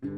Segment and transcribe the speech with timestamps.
[0.00, 0.08] ¿Qué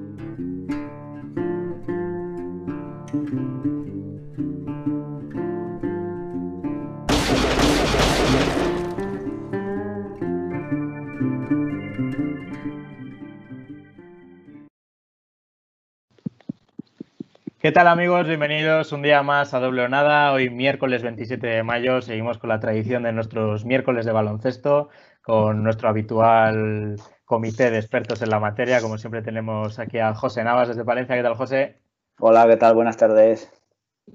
[17.73, 18.29] tal amigos?
[18.29, 20.33] Bienvenidos un día más a Doble o Nada.
[20.33, 24.91] Hoy miércoles 27 de mayo seguimos con la tradición de nuestros miércoles de baloncesto
[25.23, 27.01] con nuestro habitual
[27.33, 28.83] comité de expertos en la materia.
[28.83, 31.17] Como siempre tenemos aquí a José Navas desde Palencia.
[31.17, 31.79] ¿Qué tal José?
[32.21, 32.75] Hola, ¿qué tal?
[32.75, 33.51] Buenas tardes.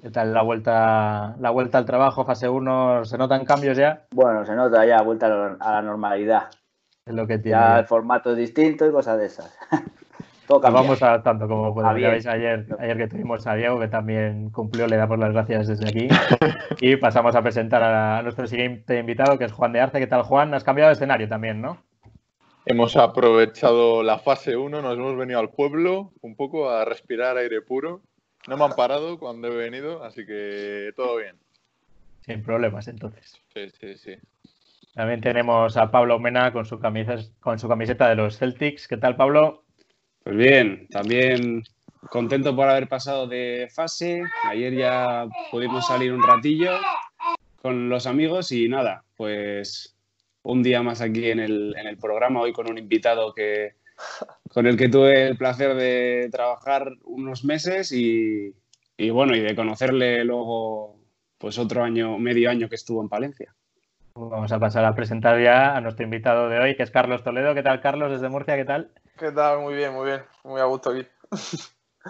[0.04, 3.06] ¿Qué tal la vuelta, la vuelta al trabajo, fase 1?
[3.06, 4.06] ¿Se notan cambios ya?
[4.12, 6.52] Bueno, se nota ya, vuelta a la normalidad.
[7.08, 7.58] Es lo que tiene.
[7.58, 9.58] Ya el formato es distinto y cosas de esas.
[10.48, 12.00] Nos vamos adaptando como podemos.
[12.00, 15.68] Ya veis ayer, ayer que tuvimos a Diego, que también cumplió, le damos las gracias
[15.68, 16.08] desde aquí.
[16.82, 19.98] y pasamos a presentar a, nuestro siguiente invitado, que es Juan de Arce.
[19.98, 20.54] ¿Qué tal, Juan?
[20.54, 21.80] Has cambiado de escenario también, ¿no?
[22.70, 27.62] Hemos aprovechado la fase 1, nos hemos venido al pueblo un poco a respirar aire
[27.62, 28.02] puro.
[28.46, 31.38] No me han parado cuando he venido, así que todo bien.
[32.26, 33.42] Sin problemas, entonces.
[33.54, 34.16] Sí, sí, sí.
[34.94, 36.78] También tenemos a Pablo Mena con su,
[37.40, 38.88] con su camiseta de los Celtics.
[38.90, 39.64] ¿Qué tal, Pablo?
[40.24, 41.64] Pues bien, también
[42.10, 44.24] contento por haber pasado de fase.
[44.44, 46.72] Ayer ya pudimos salir un ratillo
[47.62, 49.97] con los amigos y nada, pues
[50.48, 53.76] un día más aquí en el, en el programa, hoy con un invitado que,
[54.50, 58.56] con el que tuve el placer de trabajar unos meses y,
[58.96, 61.02] y, bueno, y de conocerle luego
[61.38, 63.54] pues otro año, medio año que estuvo en Palencia.
[64.16, 67.54] Vamos a pasar a presentar ya a nuestro invitado de hoy, que es Carlos Toledo.
[67.54, 68.56] ¿Qué tal, Carlos, desde Murcia?
[68.56, 68.92] ¿Qué tal?
[69.20, 69.60] ¿Qué tal?
[69.60, 70.22] Muy bien, muy bien.
[70.46, 71.06] Muy a gusto aquí.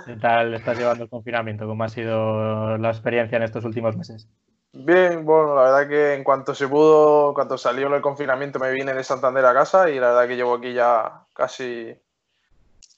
[0.05, 1.65] ¿Qué tal estás llevando el confinamiento?
[1.65, 4.29] ¿Cómo ha sido la experiencia en estos últimos meses?
[4.79, 8.93] Bien, bueno, la verdad que en cuanto se pudo, cuando salió el confinamiento me vine
[8.93, 11.95] de Santander a casa y la verdad que llevo aquí ya casi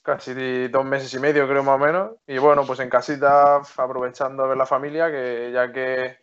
[0.03, 4.43] casi dos meses y medio creo más o menos y bueno pues en casita aprovechando
[4.43, 6.17] a ver la familia que ya que,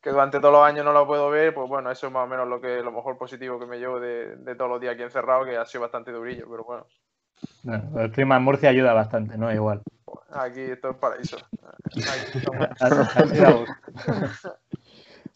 [0.00, 2.26] que durante todos los años no lo puedo ver pues bueno eso es más o
[2.26, 5.02] menos lo que lo mejor positivo que me llevo de, de todos los días aquí
[5.02, 6.86] encerrado que ha sido bastante durillo pero bueno
[7.96, 9.52] el clima en Murcia ayuda bastante, ¿no?
[9.52, 9.82] Igual.
[10.30, 11.38] Aquí esto es paraíso.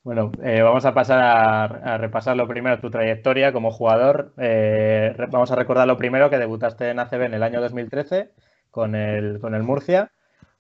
[0.05, 4.33] bueno, eh, vamos a pasar a, repasar lo primero, tu trayectoria como jugador.
[4.37, 8.33] Eh, vamos a recordar lo primero que debutaste en ACB en el año 2013
[8.71, 10.13] con el, con el Murcia.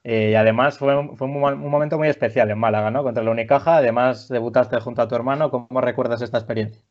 [0.04, 3.02] Eh, y además fue, un, un, momento muy especial en Málaga, ¿no?
[3.02, 3.76] Contra la Unicaja.
[3.76, 5.50] Además, debutaste junto a tu hermano.
[5.50, 6.82] ¿Cómo recuerdas esta experiencia?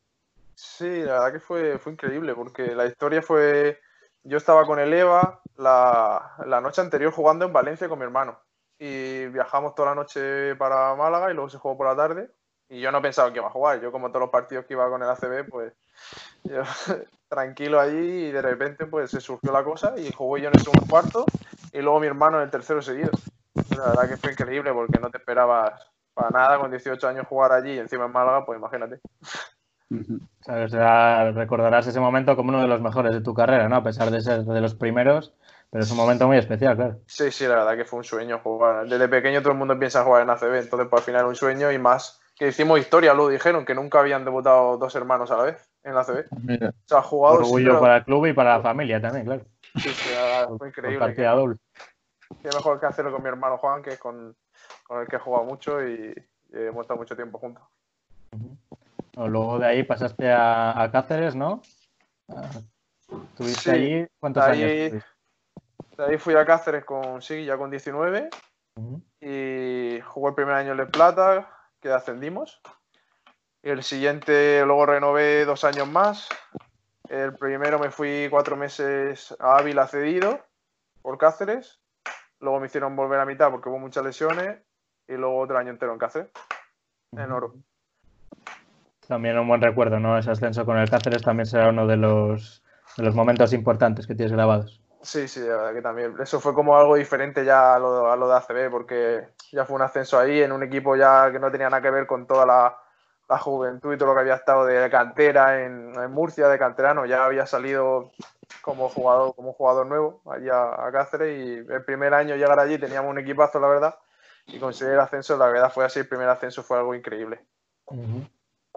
[0.56, 3.80] Sí, la verdad que fue, fue increíble porque la historia fue
[4.24, 8.40] yo estaba con el Eva la, la, noche anterior jugando en Valencia con mi hermano.
[8.78, 12.30] Y viajamos toda la noche para Málaga y luego se jugó por la tarde.
[12.72, 13.82] Y yo no pensaba que iba a jugar.
[13.82, 15.74] Yo, como todos los partidos que iba con el ACB, pues
[16.46, 16.64] yo,
[17.28, 20.62] tranquilo allí y de repente pues se surgió la cosa y jugué yo en el
[20.62, 21.26] segundo cuarto
[21.74, 23.12] y luego mi hermano en el tercero seguido.
[23.78, 27.52] La verdad que fue increíble porque no te esperabas para nada con 18 años jugar
[27.52, 29.02] allí y encima en Málaga, pues imagínate.
[30.48, 33.76] O sea, recordarás ese momento como uno de los mejores de tu carrera, ¿no?
[33.76, 35.34] A pesar de ser de los primeros,
[35.70, 37.00] pero es un momento muy especial, claro.
[37.06, 38.88] Sí, sí, la verdad que fue un sueño jugar.
[38.88, 41.70] Desde pequeño todo el mundo piensa jugar en ACB, entonces pues, al final un sueño
[41.74, 45.44] y más que hicimos historia, lo dijeron, que nunca habían debutado dos hermanos a la
[45.44, 46.26] vez en la ACB.
[46.32, 49.44] O sea, jugado Orgullo para el club y para la familia también, claro.
[49.76, 50.10] Sí, sí,
[50.58, 51.14] fue increíble.
[52.42, 54.36] Qué mejor que hacerlo con mi hermano Juan, que es con,
[54.88, 56.16] con el que he jugado mucho y,
[56.52, 57.64] hemos estado mucho tiempo juntos.
[59.16, 61.62] Luego de ahí pasaste a, Cáceres, ¿no?
[63.34, 64.08] ¿Estuviste allí?
[64.20, 64.68] ¿Cuántos años?
[64.68, 65.04] De
[66.00, 68.32] ahí fui a Cáceres con, sí, ya con 19
[69.20, 71.48] y jugué el primer año en Le Plata,
[71.82, 72.62] que ascendimos.
[73.64, 76.30] El siguiente luego renové dos años más.
[77.10, 80.40] El primero me fui cuatro meses a Ávila cedido
[81.02, 81.80] por Cáceres.
[82.40, 84.60] Luego me hicieron volver a mitad porque hubo muchas lesiones.
[85.08, 86.30] Y luego otro año entero en Cáceres,
[87.12, 87.56] en oro
[89.12, 90.18] también un buen recuerdo, ¿no?
[90.18, 92.64] Ese ascenso con el Cáceres también será uno de los,
[92.96, 94.81] de los momentos importantes que tienes grabados.
[95.04, 96.16] Sí, sí, la verdad que también.
[96.22, 99.76] Eso fue como algo diferente ya a lo, a lo, de ACB, porque ya fue
[99.76, 102.46] un ascenso ahí en un equipo ya que no tenía nada que ver con toda
[102.46, 102.78] la,
[103.28, 107.06] la juventud y todo lo que había estado de cantera en, en, Murcia, de canterano.
[107.06, 108.12] Ya había salido
[108.62, 113.10] como jugador, como jugador nuevo allá a Cáceres y el primer año llegar allí teníamos
[113.10, 113.96] un equipazo, la verdad,
[114.48, 117.40] y conseguir el ascenso, la verdad fue así, el primer ascenso fue algo increíble.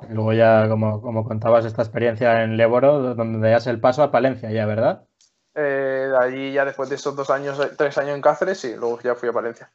[0.08, 4.50] Luego ya, como, como contabas, esta experiencia en Leboro, donde das el paso a Palencia
[4.50, 5.06] ya, ¿verdad?
[5.54, 9.14] Eh, allí ya después de esos dos años, tres años en Cáceres, sí, luego ya
[9.14, 9.70] fui a Palencia.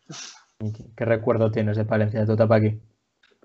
[0.96, 2.82] ¿Qué, recuerdo tienes de Palencia, de tu etapa aquí?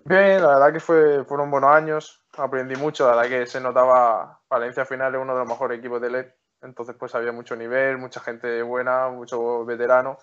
[0.05, 4.41] Bien, la verdad que fue, fueron buenos años, aprendí mucho, la verdad que se notaba,
[4.49, 6.27] Palencia al final es uno de los mejores equipos de LED
[6.63, 10.19] Entonces, pues había mucho nivel, mucha gente buena, muchos veteranos.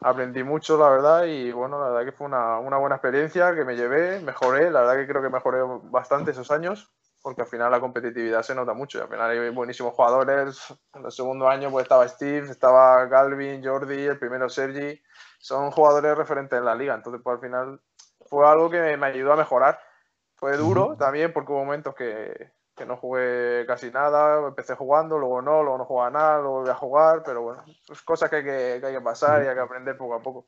[0.00, 3.64] Aprendí mucho, la verdad, y bueno, la verdad que fue una, una buena experiencia que
[3.64, 5.58] me llevé, mejoré, la verdad que creo que mejoré
[5.90, 6.88] bastante esos años,
[7.28, 10.74] porque al final la competitividad se nota mucho y al final hay buenísimos jugadores.
[10.94, 14.98] En el segundo año pues estaba Steve, estaba Galvin, Jordi, el primero Sergi,
[15.38, 17.80] son jugadores referentes en la liga, entonces pues al final
[18.30, 19.78] fue algo que me ayudó a mejorar.
[20.36, 25.42] Fue duro también porque hubo momentos que, que no jugué casi nada, empecé jugando, luego
[25.42, 28.44] no, luego no jugaba nada, luego volví a jugar, pero bueno, es cosas que hay
[28.44, 30.46] que, que hay que pasar y hay que aprender poco a poco.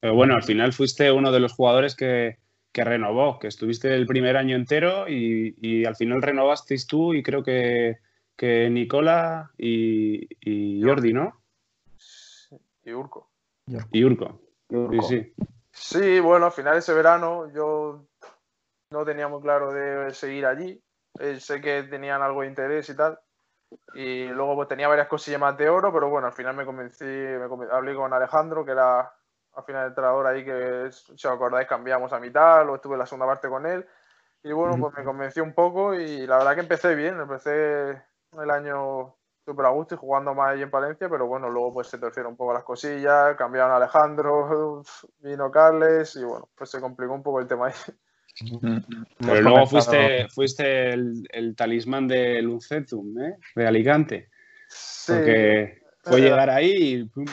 [0.00, 2.38] Pero bueno, al final fuiste uno de los jugadores que,
[2.72, 7.22] que renovó, que estuviste el primer año entero y, y al final renovasteis tú y
[7.22, 7.98] creo que,
[8.34, 11.42] que Nicola y, y Jordi, ¿no?
[12.84, 13.30] Y Urco.
[13.92, 14.40] Y Urco.
[14.68, 15.34] Sí, sí.
[15.70, 18.06] Sí, bueno, al final ese verano yo
[18.90, 20.82] no tenía muy claro de seguir allí.
[21.18, 23.18] Eh, sé que tenían algo de interés y tal.
[23.94, 27.04] Y luego pues, tenía varias cosillas más de oro, pero bueno, al final me convencí,
[27.04, 29.10] me conven- hablé con Alejandro, que era
[29.54, 33.00] al final el entrenador ahí que, si os acordáis, cambiamos a mitad, luego estuve en
[33.00, 33.84] la segunda parte con él.
[34.44, 38.50] Y bueno, pues me convenció un poco y la verdad que empecé bien, empecé el
[38.50, 39.14] año
[39.44, 42.32] súper a gusto y jugando más ahí en Palencia, pero bueno, luego pues se torcieron
[42.32, 44.82] un poco las cosillas, cambiaron a Alejandro,
[45.20, 47.74] vino Carles y bueno, pues se complicó un poco el tema ahí.
[49.18, 53.36] Pero luego fuiste, fuiste el, el talismán de Luncetum, ¿eh?
[53.54, 54.30] De Alicante.
[54.68, 57.26] Sí, Porque fue Eh, llegar ahí y pum,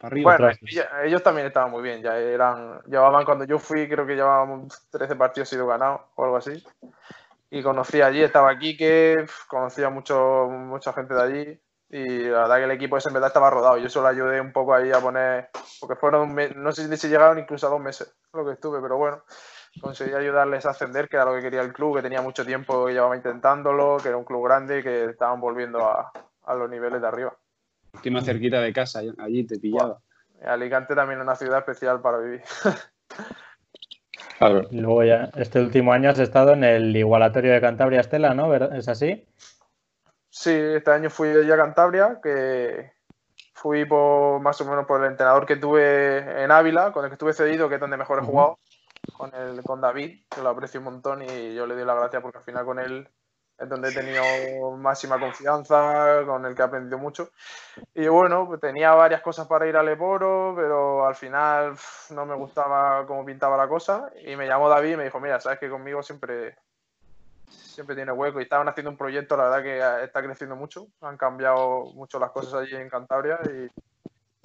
[0.00, 0.36] para arriba.
[0.36, 0.56] Bueno,
[1.04, 5.14] ellos también estaban muy bien, ya eran, llevaban cuando yo fui, creo que llevaban 13
[5.14, 6.64] partidos sido ganados o algo así.
[7.50, 11.60] Y conocí allí, estaba Quique, conocía mucho, mucha gente de allí.
[11.90, 13.76] Y la verdad que el equipo ese en verdad estaba rodado.
[13.76, 15.50] Yo solo ayudé un poco ahí a poner,
[15.80, 19.24] porque fueron, no sé si llegaron incluso a dos meses lo que estuve, pero bueno,
[19.80, 22.86] conseguí ayudarles a ascender, que era lo que quería el club, que tenía mucho tiempo
[22.86, 26.12] que llevaba intentándolo, que era un club grande y que estaban volviendo a,
[26.44, 27.36] a los niveles de arriba.
[27.94, 29.98] Encima cerquita de casa, allí te pillaba.
[30.44, 32.42] Alicante también es una ciudad especial para vivir.
[34.38, 34.66] Claro.
[34.70, 38.54] Y luego ya, este último año has estado en el igualatorio de Cantabria Estela, ¿no?
[38.54, 39.26] ¿Es así?
[40.30, 42.90] Sí, este año fui allí a Cantabria, que
[43.52, 47.16] fui por más o menos por el entrenador que tuve en Ávila, con el que
[47.16, 48.58] estuve cedido, que es donde mejor he jugado,
[49.12, 52.22] con, el, con David, que lo aprecio un montón y yo le doy las gracias
[52.22, 53.08] porque al final con él
[53.60, 54.22] es donde he tenido
[54.76, 57.30] máxima confianza, con el que he aprendido mucho.
[57.94, 62.24] Y bueno, pues tenía varias cosas para ir al Leporo, pero al final pf, no
[62.24, 64.10] me gustaba cómo pintaba la cosa.
[64.24, 66.56] Y me llamó David y me dijo, mira, sabes que conmigo siempre,
[67.48, 68.40] siempre tiene hueco.
[68.40, 70.86] Y estaban haciendo un proyecto, la verdad que está creciendo mucho.
[71.02, 73.68] Han cambiado mucho las cosas allí en Cantabria y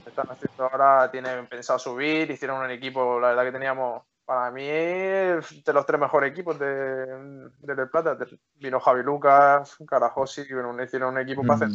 [0.06, 4.66] están haciendo ahora, tienen pensado subir, hicieron un equipo, la verdad que teníamos, para mí,
[4.66, 8.18] de los tres mejores equipos de, de Del Plata.
[8.56, 11.70] Vino Javi Lucas, Carajosi, bueno, hicieron un equipo para hacer.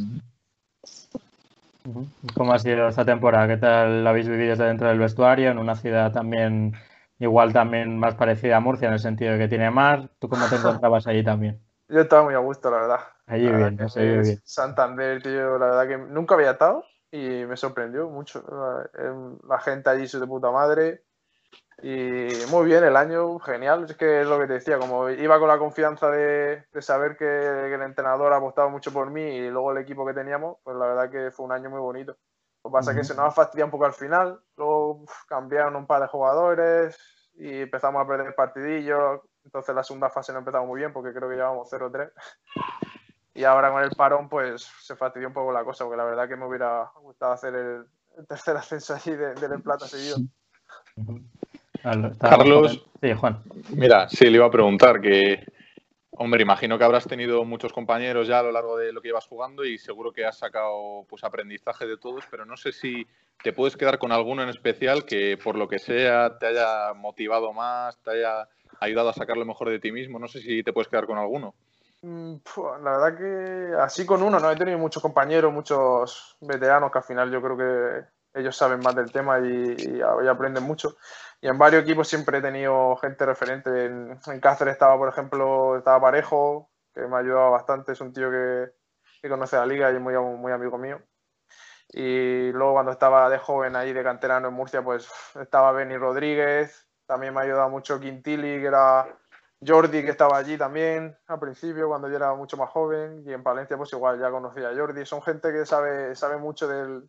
[2.37, 3.49] ¿Cómo ha sido esta temporada?
[3.49, 5.51] ¿Qué tal la habéis vivido desde dentro del vestuario?
[5.51, 6.75] En una ciudad también,
[7.19, 10.11] igual también más parecida a Murcia, en el sentido de que tiene mar.
[10.19, 11.61] ¿Tú cómo te encontrabas allí también?
[11.89, 13.01] Yo estaba muy a gusto, la verdad.
[13.27, 14.41] Allí La bien, verdad se vive bien.
[14.45, 18.45] Santander, tío, la verdad que nunca había estado y me sorprendió mucho.
[19.49, 21.05] La gente allí es de puta madre.
[21.83, 23.85] Y muy bien, el año genial.
[23.89, 27.13] Es que es lo que te decía, como iba con la confianza de, de saber
[27.17, 30.59] que, que el entrenador ha apostado mucho por mí y luego el equipo que teníamos,
[30.63, 32.17] pues la verdad que fue un año muy bonito.
[32.63, 34.41] Lo que pasa es que se nos ha fastidiado un poco al final.
[34.57, 36.99] Luego uf, cambiaron un par de jugadores
[37.35, 39.23] y empezamos a perder partidillos.
[39.45, 42.13] Entonces la segunda fase no empezamos muy bien porque creo que llevamos 0-3.
[43.33, 46.29] Y ahora con el parón, pues se fastidió un poco la cosa, porque la verdad
[46.29, 47.87] que me hubiera gustado hacer el,
[48.19, 50.19] el tercer ascenso allí de, de El Plata seguido.
[51.85, 52.87] Al- Carlos.
[53.01, 53.43] Sí, Juan.
[53.71, 55.47] Mira, sí, le iba a preguntar que,
[56.11, 59.27] hombre, imagino que habrás tenido muchos compañeros ya a lo largo de lo que llevas
[59.27, 63.07] jugando y seguro que has sacado pues aprendizaje de todos, pero no sé si
[63.43, 67.53] te puedes quedar con alguno en especial que por lo que sea te haya motivado
[67.55, 68.47] más, te haya
[68.81, 70.19] ayudado a sacar lo mejor de ti mismo.
[70.19, 71.55] No sé si te puedes quedar con alguno.
[72.03, 72.37] Mm,
[72.83, 77.05] La verdad que así con uno, no he tenido muchos compañeros, muchos veteranos que al
[77.05, 80.97] final yo creo que ellos saben más del tema y, y- aprenden mucho.
[81.41, 83.87] Y en varios equipos siempre he tenido gente referente.
[83.87, 88.13] En, en Cáceres estaba, por ejemplo, estaba Parejo, que me ha ayudado bastante, es un
[88.13, 88.71] tío que,
[89.23, 91.01] que conoce la liga y es muy, muy amigo mío.
[91.93, 95.09] Y luego cuando estaba de joven ahí de canterano en Murcia, pues
[95.41, 99.07] estaba Benny Rodríguez, también me ha ayudado mucho Quintili, que era
[99.67, 103.43] Jordi, que estaba allí también al principio, cuando yo era mucho más joven, y en
[103.43, 105.05] Palencia pues igual ya conocía a Jordi.
[105.05, 107.09] Son gente que sabe, sabe mucho del,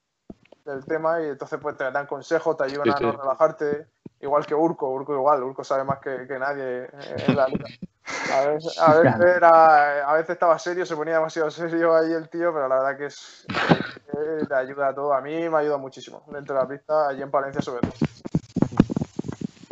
[0.65, 3.87] del tema y entonces pues te dan consejos, te ayudan Sí, a no relajarte,
[4.19, 6.87] igual que Urco, Urco igual, Urco sabe más que, que nadie
[7.27, 7.67] en la liga.
[8.31, 12.29] A veces, a veces era- a veces estaba serio, se ponía demasiado serio ahí el
[12.29, 13.47] tío, pero la verdad que es
[14.47, 15.13] te ayuda a todo.
[15.13, 17.93] A mí me ayuda muchísimo dentro de la pista, allí en Palencia sobre todo.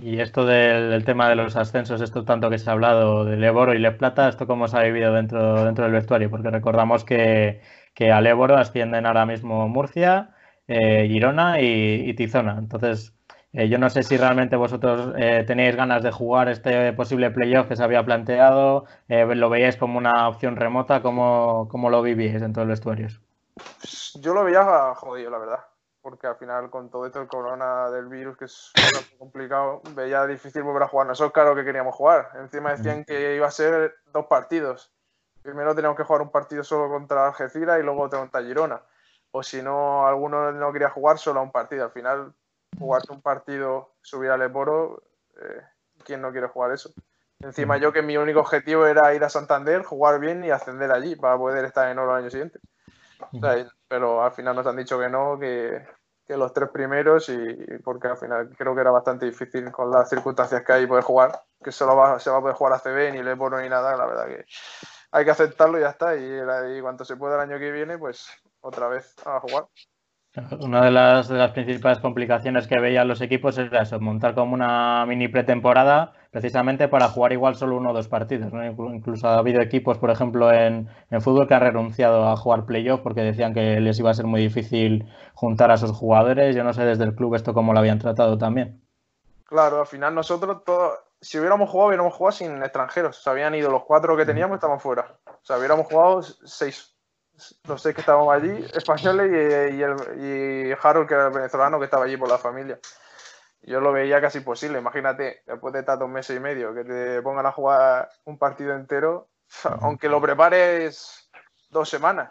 [0.01, 3.43] Y esto del, del tema de los ascensos, esto tanto que se ha hablado del
[3.43, 6.29] Eboro y Le Plata, ¿esto cómo se ha vivido dentro, dentro del vestuario?
[6.29, 7.62] Porque recordamos que,
[7.93, 10.29] que al Eboro ascienden ahora mismo Murcia,
[10.69, 12.55] eh, Girona y, y Tizona.
[12.57, 13.13] Entonces,
[13.51, 17.67] eh, yo no sé si realmente vosotros eh, tenéis ganas de jugar este posible playoff
[17.67, 22.41] que se había planteado, eh, lo veíais como una opción remota, ¿cómo, cómo lo vivíais
[22.41, 23.07] dentro del vestuario?
[23.55, 25.59] Pues Yo lo veía jodido, la verdad.
[26.01, 28.71] Porque al final, con todo esto del corona del virus, que es
[29.19, 31.07] complicado, veía difícil volver a jugar.
[31.07, 32.29] Nosotros, claro que queríamos jugar.
[32.39, 34.93] Encima decían que iba a ser dos partidos.
[35.41, 38.81] Primero teníamos que jugar un partido solo contra Algeciras y luego otro contra Girona.
[39.31, 41.86] O si no, alguno no quería jugar solo a un partido.
[41.86, 42.33] Al final,
[42.77, 45.03] jugarte un partido, subir al Eporo,
[45.41, 45.62] eh,
[46.03, 46.91] ¿quién no quiere jugar eso?
[47.39, 51.15] Encima yo que mi único objetivo era ir a Santander, jugar bien y ascender allí
[51.15, 52.59] para poder estar en oro el año siguiente.
[53.31, 55.86] O sea, pero al final nos han dicho que no, que,
[56.25, 57.38] que los tres primeros y
[57.83, 61.41] porque al final creo que era bastante difícil con las circunstancias que hay poder jugar,
[61.63, 63.95] que solo va, se va a poder jugar a CB, ni el Eporo ni nada,
[63.95, 64.45] la verdad que
[65.12, 66.15] hay que aceptarlo y ya está.
[66.15, 68.29] Y, y cuanto se pueda el año que viene, pues
[68.62, 69.66] otra vez a jugar.
[70.62, 74.54] Una de las, de las principales complicaciones que veían los equipos era eso, montar como
[74.54, 78.54] una mini pretemporada precisamente para jugar igual solo uno o dos partidos.
[78.54, 78.63] ¿no?
[78.63, 83.01] Incluso ha habido equipos, por ejemplo, en, en, fútbol que han renunciado a jugar playoff
[83.01, 86.56] porque decían que les iba a ser muy difícil juntar a sus jugadores.
[86.56, 88.80] Yo no sé desde el club esto cómo lo habían tratado también.
[89.46, 93.24] Claro, al final nosotros todos, si hubiéramos jugado, hubiéramos jugado sin extranjeros.
[93.24, 95.18] Se habían ido los cuatro que teníamos, estaban fuera.
[95.25, 96.96] O sea, hubiéramos jugado seis
[97.67, 101.79] los seis que estábamos allí, españoles, y, y, el, y, Harold, que era el venezolano,
[101.79, 102.79] que estaba allí por la familia.
[103.62, 104.79] Yo lo veía casi imposible.
[104.79, 108.74] Imagínate, después de estar dos meses y medio, que te pongan a jugar un partido
[108.74, 109.27] entero,
[109.81, 111.29] aunque lo prepares
[111.69, 112.29] dos semanas,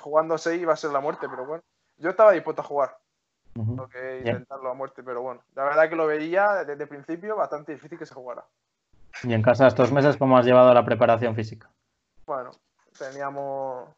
[0.00, 1.62] jugando seis va a ser la muerte, pero bueno,
[1.98, 2.98] yo estaba dispuesto a jugar.
[3.54, 3.88] Uh -huh.
[3.90, 7.72] que intentarlo a muerte, pero bueno, la verdad que lo veía desde el principio bastante
[7.72, 8.46] difícil que se jugara.
[9.24, 11.70] ¿Y en casa estos meses cómo has llevado la preparación física?
[12.24, 12.50] Bueno,
[12.98, 13.90] teníamos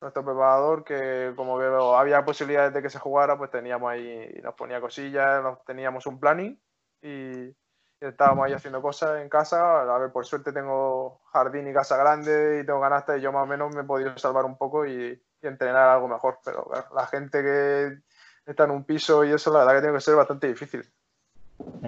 [0.00, 4.54] nuestro preparador que como veo había posibilidades de que se jugara, pues teníamos ahí, nos
[4.54, 6.58] ponía cosillas, nos teníamos un planning
[7.02, 7.54] y, y,
[8.00, 9.82] estábamos ahí haciendo cosas en casa.
[9.82, 13.44] A ver, por suerte tengo jardín y casa grande y tengo canasta y yo más
[13.44, 16.86] o menos me he podido salvar un poco y, y entrenar algo mejor, pero claro,
[16.94, 17.98] la gente que
[18.46, 20.84] está en un piso y eso la verdad que tiene que ser bastante difícil.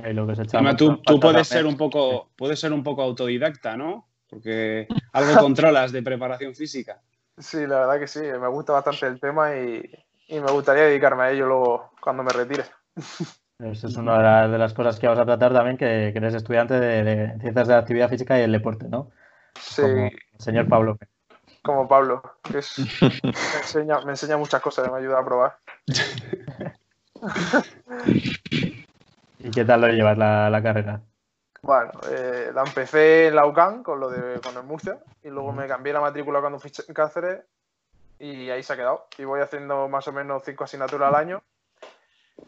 [0.02, 3.02] Eh, lo que se Además, tú, tú puedes ser un poco puedes ser un poco
[3.02, 4.08] autodidacta, ¿no?
[4.28, 7.00] Porque algo controlas de preparación física.
[7.38, 9.90] Sí, la verdad que sí, me gusta bastante el tema y,
[10.28, 12.64] y me gustaría dedicarme a ello luego cuando me retire.
[13.58, 16.74] Eso es una de las, cosas que vamos a tratar también, que, que eres estudiante
[16.74, 19.10] de, de, ciencias de la actividad física y el deporte, ¿no?
[19.60, 19.82] Sí.
[19.82, 20.96] Como el señor Pablo.
[21.62, 23.08] Como Pablo, que es, me,
[23.58, 25.58] enseña, me enseña muchas cosas, me ayuda a probar.
[29.40, 31.02] ¿Y qué tal lo llevas la, la carrera?
[31.62, 35.52] Bueno, eh, la empecé en la UCAN con, lo de, con el Murcia y luego
[35.52, 37.40] me cambié la matrícula cuando fui en Cáceres
[38.18, 39.06] y ahí se ha quedado.
[39.18, 41.42] Y voy haciendo más o menos cinco asignaturas al año.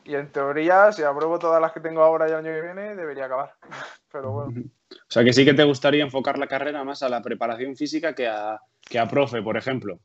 [0.04, 2.94] Y en teoría, si apruebo todas las que tengo ahora y el año que viene,
[2.94, 3.54] debería acabar.
[4.12, 4.62] Pero bueno.
[4.90, 8.14] O sea que sí que te gustaría enfocar la carrera más a la preparación física
[8.14, 9.98] que a, que a profe, por ejemplo.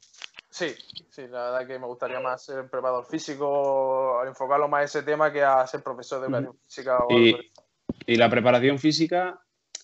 [0.50, 0.74] Sí,
[1.10, 5.32] sí, la verdad que me gustaría más ser preparador físico, enfocarlo más a ese tema
[5.32, 7.44] que a ser profesor de educación física o y, algo
[8.06, 9.40] y la preparación física,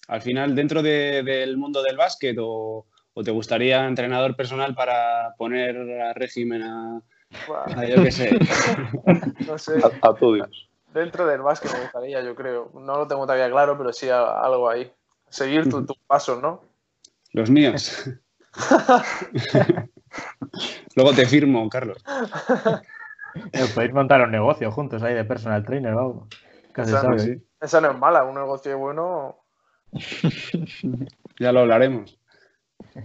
[0.07, 5.33] al final, dentro de, del mundo del básquet, o, o, te gustaría entrenador personal para
[5.37, 7.01] poner a régimen a,
[7.47, 8.37] Bueno, a yo qué sé?
[9.47, 10.69] no sé, A, a tu Dios.
[10.93, 12.71] dentro del básquet me gustaría, yo creo.
[12.73, 14.91] No lo tengo todavía claro, pero sí a- algo ahí.
[15.29, 16.61] Seguir tu- tus pasos, ¿no?
[17.33, 18.09] Los míos.
[20.95, 22.03] Luego te firmo, Carlos.
[23.53, 26.27] Eh, Podéis montar un negocio juntos ahí de personal trainer o algo.
[26.71, 27.41] Casi Esa, no, sabe.
[27.59, 29.37] esa no es mala, un negocio bueno.
[31.39, 32.19] Ya lo hablaremos.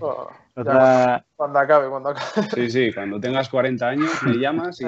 [0.01, 2.49] oh, Otra, cuando acabe, cuando acabe.
[2.55, 4.85] Sí, sí, cuando tengas 40 años me llamas y...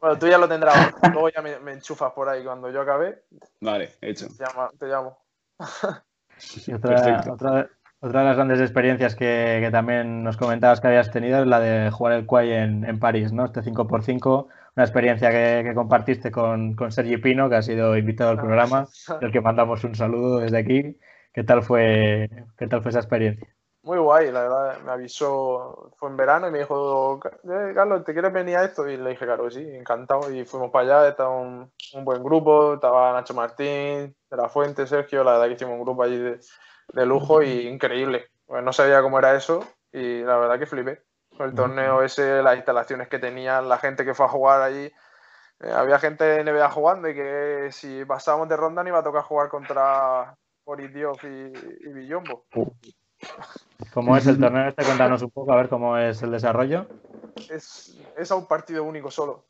[0.00, 0.92] Bueno, tú ya lo tendrás.
[1.12, 2.42] Luego ya me, me enchufas por ahí.
[2.42, 3.22] Cuando yo acabe,
[3.60, 4.26] Vale, hecho.
[4.28, 5.18] te, llama- te llamo.
[6.66, 7.32] y otra, Perfecto.
[7.34, 7.68] otra,
[8.00, 11.60] otra de las grandes experiencias que, que también nos comentabas que habías tenido es la
[11.60, 13.44] de jugar el Quay en, en París, ¿no?
[13.44, 14.46] Este 5x5,
[14.76, 18.86] una experiencia que, que compartiste con, con Sergi Pino, que ha sido invitado al programa,
[19.20, 20.98] del que mandamos un saludo desde aquí.
[21.32, 23.46] ¿Qué tal fue, qué tal fue esa experiencia?
[23.82, 24.80] Muy guay, la verdad.
[24.84, 28.86] Me avisó, fue en verano y me dijo, "Eh, Carlos, ¿te quieres venir a esto?
[28.88, 30.30] Y le dije, claro sí, encantado.
[30.30, 34.86] Y fuimos para allá, estaba un, un buen grupo, estaba Nacho Martín, de la Fuente,
[34.86, 36.40] Sergio, la verdad que hicimos un grupo allí de,
[36.92, 38.26] de lujo y increíble.
[38.44, 41.02] Pues no sabía cómo era eso y la verdad que flipé.
[41.40, 44.92] Con el torneo ese, las instalaciones que tenían, la gente que fue a jugar allí.
[45.60, 49.02] Eh, había gente de NBA jugando y que si pasábamos de ronda no iba a
[49.02, 52.44] tocar jugar contra Boris Diop y, y Villombo.
[53.94, 54.84] ¿Cómo es el torneo este?
[54.84, 56.86] Cuéntanos un poco a ver cómo es el desarrollo.
[57.48, 59.46] Es, es a un partido único solo.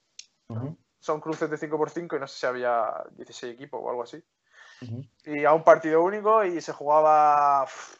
[1.00, 4.22] Son cruces de 5x5 y no sé si había 16 equipos o algo así.
[5.24, 7.98] Y a un partido único y se jugaba pff,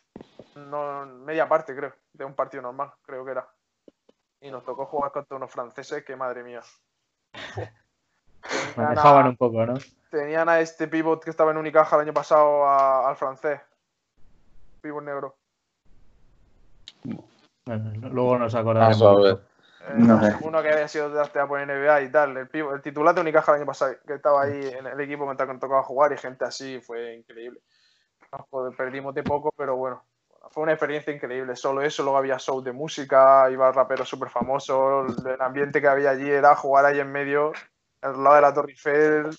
[0.54, 3.48] no, media parte, creo, de un partido normal, creo que era.
[4.40, 6.62] Y nos tocó jugar contra unos franceses que, madre mía.
[8.76, 9.74] Manejaban un poco, ¿no?
[10.10, 13.60] tenían a este pivot que estaba en Unicaja el año pasado a- al francés.
[14.80, 15.36] Pivot negro.
[17.64, 19.02] Bueno, luego nos Ah, acordaremos.
[19.02, 19.34] a ver.
[19.82, 20.36] Eh, No sé.
[20.44, 22.36] Uno que había sido de por NBA y tal.
[22.36, 25.24] El, pivot- el titular de Unicaja el año pasado, que estaba ahí en el equipo
[25.26, 27.60] mientras que nos tocaba jugar y gente así, fue increíble.
[28.52, 30.02] Nos perdimos de poco, pero bueno.
[30.50, 35.24] Fue una experiencia increíble, solo eso, luego había shows de música, iba raperos súper famosos,
[35.24, 37.52] el ambiente que había allí era jugar ahí en medio,
[38.02, 39.30] al lado de la Torre Eiffel,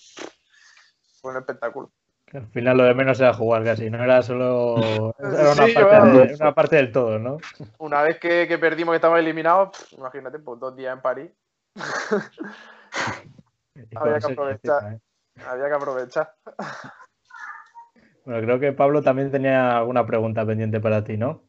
[1.22, 1.92] fue un espectáculo.
[2.26, 5.14] Que al final lo de menos era jugar casi, no era solo.
[5.20, 6.18] Era una, Sí, parte, bueno.
[6.20, 7.38] de- una parte del todo, ¿no?
[7.80, 11.30] Una vez que, que perdimos que estábamos eliminados, pff, imagínate, pues dos días en París,
[13.76, 14.94] Y Había que aprovechar.
[14.94, 15.00] ¿eh?
[15.46, 16.34] había que aprovechar.
[18.26, 21.44] Bueno, creo que Pablo también tenía alguna pregunta pendiente para ti, ¿no?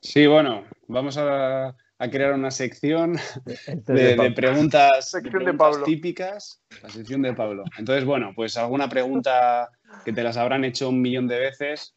[0.00, 3.16] Sí, bueno, vamos a, a crear una sección
[3.46, 4.34] Este de, de de Pablo.
[4.34, 5.84] preguntas, Sección de preguntas Pablo.
[5.86, 6.62] típicas.
[6.82, 7.64] La sección de Pablo.
[7.78, 9.70] Entonces, bueno, pues alguna pregunta
[10.04, 11.94] que te las habrán hecho un millón de veces.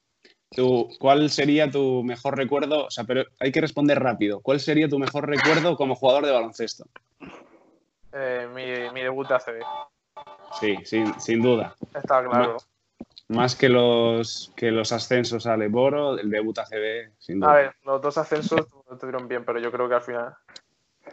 [0.51, 2.85] Tú, ¿Cuál sería tu mejor recuerdo?
[2.85, 4.39] O sea, pero hay que responder rápido.
[4.41, 6.85] ¿Cuál sería tu mejor recuerdo como jugador de baloncesto?
[8.13, 9.59] Eh, mi, mi debut de ACB,
[10.61, 11.75] Sí, sin, sin duda.
[11.93, 12.57] está claro.
[13.27, 17.51] Más que los, que los ascensos a Leboro, el debut ACB, sin duda.
[17.51, 20.35] A ver, los dos ascensos estuvieron bien, pero yo creo que al final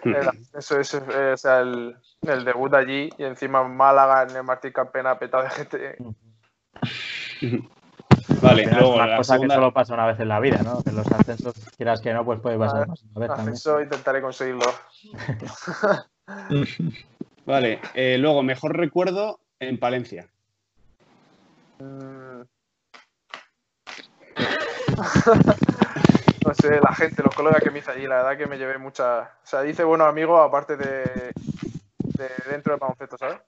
[0.04, 4.36] el ascenso es eh, o sea, el, el debut allí y encima en Málaga en
[4.36, 5.96] el Martín Carpena petado de gente.
[8.42, 10.28] Vale, Al final luego es una la cosa segunda- que solo pasa una vez en
[10.28, 10.82] la vida, ¿no?
[10.82, 13.54] Que los ascensos, quieras que no, pues puede pasar A más una vez también.
[13.54, 14.66] Ascenso intentaré conseguirlo.
[17.46, 20.28] Vale, eh, luego mejor recuerdo en Palencia.
[21.82, 22.42] Mm.
[26.44, 28.76] No sé, la gente, los colegas que me hice allí, la verdad que me llevé
[28.76, 29.28] muchas.
[29.28, 31.32] O sea, hice buenos amigos aparte de,
[31.98, 33.38] de dentro del baloncesto, ¿sabes?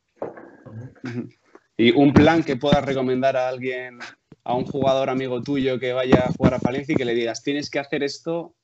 [1.76, 3.98] Y un plan que puedas recomendar a alguien,
[4.44, 7.42] a un jugador amigo tuyo que vaya a jugar a Palencia y que le digas,
[7.42, 8.54] tienes que hacer esto.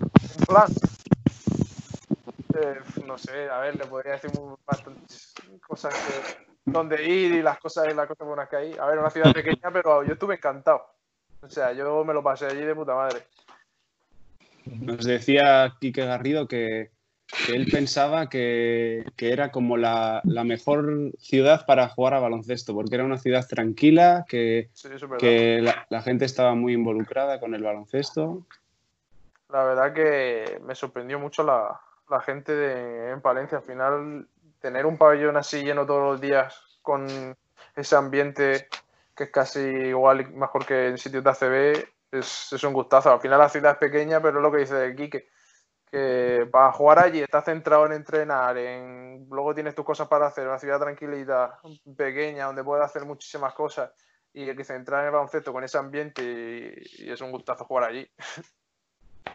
[0.00, 0.72] Un plan.
[2.58, 4.30] Eh, no sé, a ver, le podría decir
[4.66, 5.34] bastantes
[5.66, 8.76] cosas que, donde ir y las cosas, las cosas buenas que hay.
[8.78, 10.84] A ver, una ciudad pequeña, pero yo estuve encantado.
[11.40, 13.20] O sea, yo me lo pasé allí de puta madre.
[14.66, 16.90] Nos decía Quique Garrido que,
[17.46, 22.74] que él pensaba que, que era como la, la mejor ciudad para jugar a baloncesto,
[22.74, 24.88] porque era una ciudad tranquila, que, Sí,
[25.20, 28.44] que la, la gente estaba muy involucrada con el baloncesto.
[29.50, 33.58] La verdad que me sorprendió mucho la, la gente de, en Palencia.
[33.58, 34.28] Al final,
[34.66, 37.06] tener un pabellón así lleno todos los días con
[37.76, 38.68] ese ambiente
[39.14, 43.12] que es casi igual mejor que en sitios de ACB, es, es un gustazo.
[43.12, 45.28] Al final la ciudad es pequeña, pero es lo que dice Quique,
[45.88, 50.48] que para jugar allí estás centrado en entrenar, en luego tienes tus cosas para hacer,
[50.48, 51.60] una ciudad tranquilita,
[51.96, 53.92] pequeña, donde puedes hacer muchísimas cosas
[54.34, 56.22] y que centrar en el baloncesto con ese ambiente
[56.98, 58.06] y, y es un gustazo jugar allí.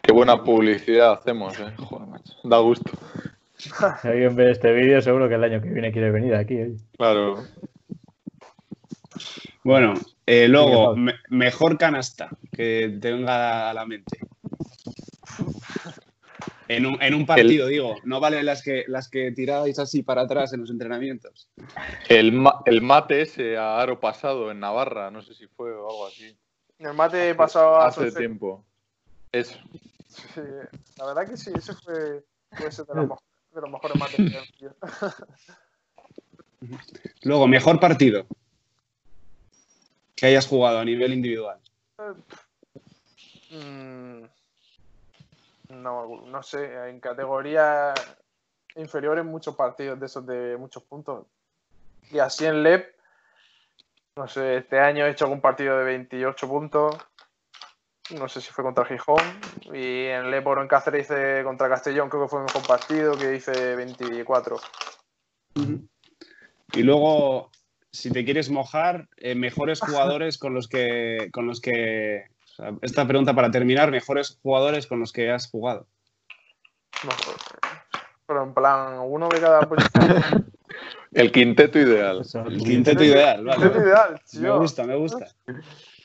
[0.02, 1.74] Qué buena publicidad hacemos, eh.
[1.78, 2.34] Joder, macho.
[2.44, 2.90] Da gusto.
[3.62, 3.70] Si
[4.08, 6.54] alguien ve este vídeo, seguro que el año que viene quiere venir aquí.
[6.60, 6.76] oye.
[6.96, 7.44] Claro.
[9.64, 9.94] Bueno,
[10.26, 14.18] eh, luego, me- mejor canasta que te venga a la mente.
[16.68, 20.22] En un, en un partido, digo, no vale las que, las que tirabais así para
[20.22, 21.48] atrás en los entrenamientos.
[22.08, 25.88] El, ma- el mate ese a aro pasado en Navarra, no sé si fue o
[25.90, 26.36] algo así.
[26.78, 28.64] El mate pasaba Hace tiempo.
[29.30, 29.58] Eso.
[30.08, 30.40] Sí,
[30.98, 32.24] la verdad que sí, ese fue,
[32.56, 32.88] fue ese de,
[33.54, 33.98] de los mejores.
[37.22, 38.26] Luego, mejor partido
[40.14, 41.58] que hayas jugado a nivel individual.
[43.50, 44.24] Mm,
[45.70, 47.94] No, no sé, en categoría
[48.76, 51.26] inferior en muchos partidos de esos de muchos puntos.
[52.10, 52.94] Y así en LEP,
[54.16, 56.96] no sé, este año he hecho algún partido de 28 puntos.
[58.18, 59.22] No sé si fue contra Gijón.
[59.72, 63.16] Y en LEP o en Cáceres hice contra Castellón, creo que fue el mejor partido,
[63.16, 64.56] que hice 24.
[66.74, 67.50] Y luego,
[67.90, 72.72] si te quieres mojar, eh, mejores jugadores con los que, con los que, o sea,
[72.82, 75.86] esta pregunta para terminar, mejores jugadores con los que has jugado.
[77.04, 77.10] No,
[78.26, 80.46] pero en plan, uno de cada posición.
[81.12, 82.22] El quinteto ideal.
[82.46, 83.60] El quinteto ideal, vale.
[83.60, 85.26] Quinteto ideal, Me gusta, me gusta.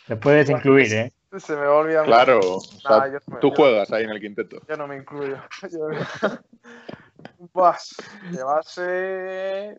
[0.06, 1.13] Te puedes incluir, ¿eh?
[1.38, 2.06] Se me va a olvidar.
[2.06, 4.62] Claro, o sea, Nah, yo no me- tú yo- juegas ahí en el quinteto.
[4.68, 5.38] Yo no me incluyo.
[5.72, 6.40] Yo-
[7.54, 7.78] Buah,
[8.32, 9.78] de base.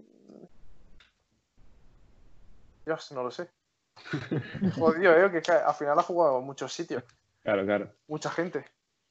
[2.85, 3.49] Dios, no lo sé.
[4.79, 7.03] Jodido, eh, que al final ha jugado en muchos sitios,
[7.43, 7.93] Claro, claro.
[8.07, 8.65] mucha gente.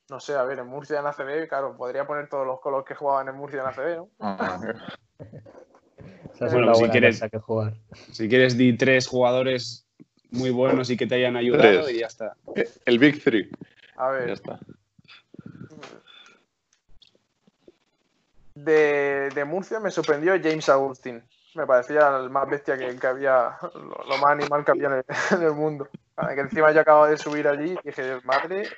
[0.09, 2.95] No sé, a ver, en Murcia en ACB, claro, podría poner todos los colores que
[2.95, 4.09] jugaban en Murcia en ACB, ¿no?
[6.39, 7.73] Ah, Bueno, una si quieres- que jugar.
[8.11, 9.86] Si quieres, di tres jugadores
[10.31, 11.91] muy buenos y que te hayan ayudado Tres.
[11.95, 12.35] y ya está.
[12.85, 13.49] El Big Three.
[13.95, 14.59] A Ya ver, está.
[18.55, 21.23] de, de Murcia me sorprendió James Agustín.
[21.55, 24.93] Me parecía el más bestia que, que había, lo, lo más animal que había en
[24.93, 25.87] el, en el mundo.
[26.15, 28.69] Ah, Que encima yo acabo de subir allí y dije, madre,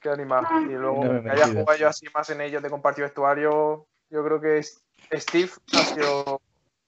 [0.00, 0.44] qué animal.
[0.68, 3.86] Y luego No me que haya jugado yo así más en ellos de compartir vestuario,
[4.10, 6.40] yo creo que es- Steve ha sido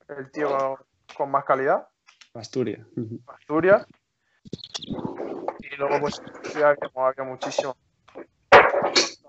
[0.09, 0.79] el tío
[1.17, 1.89] con más calidad.
[2.35, 2.87] Asturias.
[3.27, 3.87] Asturias.
[5.61, 7.77] Y luego, pues, sí, había, había muchísimo.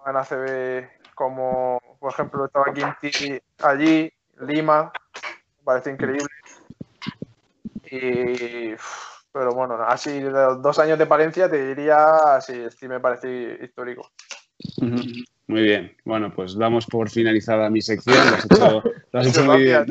[0.05, 4.11] En ACB, como por ejemplo, estaba Quinti allí,
[4.41, 4.91] Lima,
[5.57, 6.27] me parece increíble.
[7.89, 8.75] Y,
[9.31, 13.57] pero bueno, así de los dos años de Palencia te diría, sí, sí me parece
[13.63, 14.11] histórico.
[15.47, 15.95] Muy bien.
[16.05, 18.15] Bueno, pues damos por finalizada mi sección.
[18.17, 19.85] Lo has hecho, lo has hecho muy bien.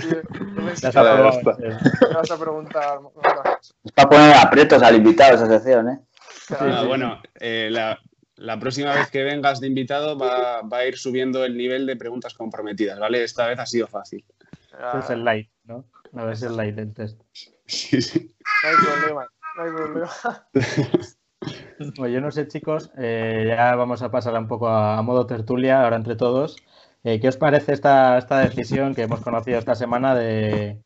[0.54, 1.02] No Ya está.
[1.02, 3.00] vas a preguntar.
[3.84, 5.98] Es para poner aprietos al invitado esa sección, ¿eh?
[6.58, 7.98] Ah, bueno, eh, la,
[8.36, 11.96] la próxima vez que vengas de invitado va, va a ir subiendo el nivel de
[11.96, 13.22] preguntas comprometidas, ¿vale?
[13.22, 14.24] Esta vez ha sido fácil.
[14.72, 15.84] Este es el light, ¿no?
[16.12, 17.20] La versión light del test.
[17.66, 18.34] Sí, sí.
[18.64, 20.10] no hay problema, no hay problema.
[21.90, 25.82] Pues yo no sé, chicos, eh, ya vamos a pasar un poco a, modo tertulia,
[25.82, 26.56] ahora entre todos.
[27.02, 30.82] Eh, ¿Qué os parece esta, esta decisión que hemos conocido esta semana de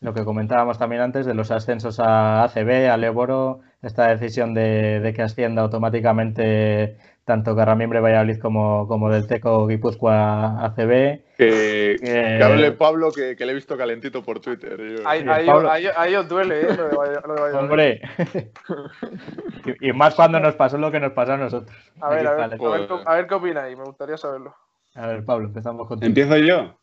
[0.00, 5.00] lo que comentábamos también antes, de los ascensos a ACB, a Leboro, esta decisión de,
[5.00, 11.20] de que ascienda automáticamente tanto Carramimbre Valladolid como, como del Teco Guipúzcoa a ACB?
[11.38, 14.78] Que, que hable Pablo, que, que le he visto calentito por Twitter.
[14.78, 15.70] Yo- Ahí, ahí- Pablo.
[15.70, 16.76] ahí- ahí os duele, ¿eh?
[16.76, 17.56] Lo de lo de Valladolid.
[17.58, 18.00] Hombre,
[19.80, 21.76] y, y más cuando nos pasó lo que nos pasó a nosotros.
[22.00, 22.58] A ver, a ver, a ver,
[22.88, 24.54] qué- a ver qué opináis, me gustaría saberlo.
[24.94, 26.06] A ver, Pablo, empezamos contigo.
[26.06, 26.78] ¿Empiezo yo?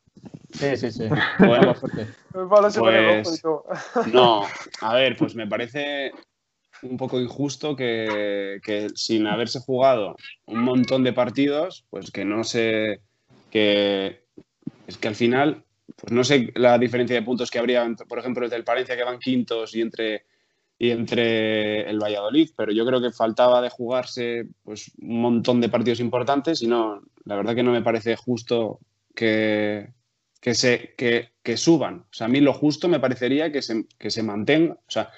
[0.51, 1.07] Sí, sí, sí.
[1.39, 1.73] Bueno.
[2.49, 3.65] Pablo se pone Pues- rojo y todo.
[4.13, 4.43] No,
[4.81, 6.11] a ver, pues me parece
[6.83, 8.59] un poco injusto que,
[8.95, 10.15] sin haberse jugado
[10.45, 13.01] un montón de partidos, pues que no se.
[13.49, 14.23] que
[14.87, 15.63] es que al final,
[15.95, 19.03] pues no sé la diferencia de puntos que habría, por ejemplo, entre el Palencia que
[19.03, 20.25] van quintos y entre
[20.81, 25.69] y entre el Valladolid, pero yo creo que faltaba de jugarse pues un montón de
[25.69, 28.79] partidos importantes y no, la verdad que no me parece justo
[29.13, 29.93] que,
[30.39, 30.53] que
[30.97, 31.99] que, que suban.
[31.99, 35.11] O sea, a mí lo justo me parecería que se, que se mantenga, o sea,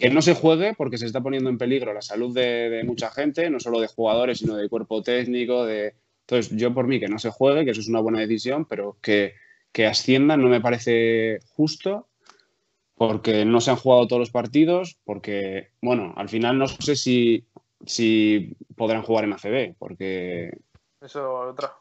[0.00, 3.10] que no se juegue porque se está poniendo en peligro la salud de, de mucha
[3.10, 5.94] gente, no solo de jugadores, sino de cuerpo técnico, de
[6.30, 8.96] entonces yo por mí que no se juegue, que eso es una buena decisión, pero
[9.02, 9.34] que,
[9.72, 12.08] que asciendan no me parece justo
[12.94, 17.46] porque no se han jugado todos los partidos, porque, bueno, al final no sé si,
[17.84, 20.56] si podrán jugar en ACB, porque
[21.00, 21.72] Eso, otra.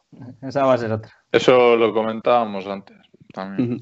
[0.42, 1.14] Esa va a ser otra.
[1.32, 2.98] Eso lo comentábamos antes
[3.34, 3.82] también.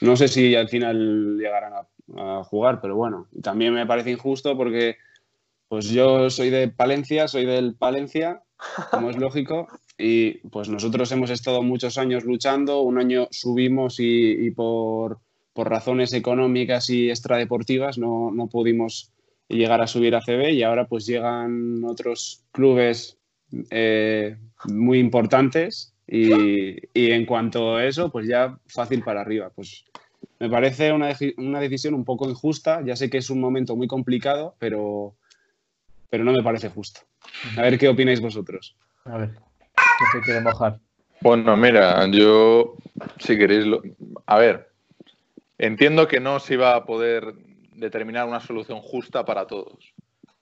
[0.00, 4.56] no sé si al final llegarán a, a jugar, pero bueno, también me parece injusto
[4.56, 4.96] porque
[5.68, 8.42] pues yo soy de Palencia, soy del Palencia,
[8.90, 9.68] como es lógico,
[9.98, 15.18] y pues nosotros hemos estado muchos años luchando, un año subimos y, y por,
[15.52, 19.12] por razones económicas y extradeportivas no, no pudimos
[19.48, 23.18] llegar a subir a CB y ahora pues llegan otros clubes
[23.70, 29.50] eh, muy importantes y, y en cuanto a eso pues ya fácil para arriba.
[29.54, 29.84] Pues
[30.40, 33.88] me parece una, una decisión un poco injusta, ya sé que es un momento muy
[33.88, 35.14] complicado, pero,
[36.10, 37.00] pero no me parece justo.
[37.56, 38.76] A ver qué opináis vosotros.
[39.04, 40.78] A ver, ¿quién se quiere mojar?
[41.20, 42.76] Bueno, mira, yo,
[43.18, 43.82] si queréis, lo-
[44.26, 44.70] a ver,
[45.58, 47.34] entiendo que no se iba a poder
[47.72, 49.94] determinar una solución justa para todos.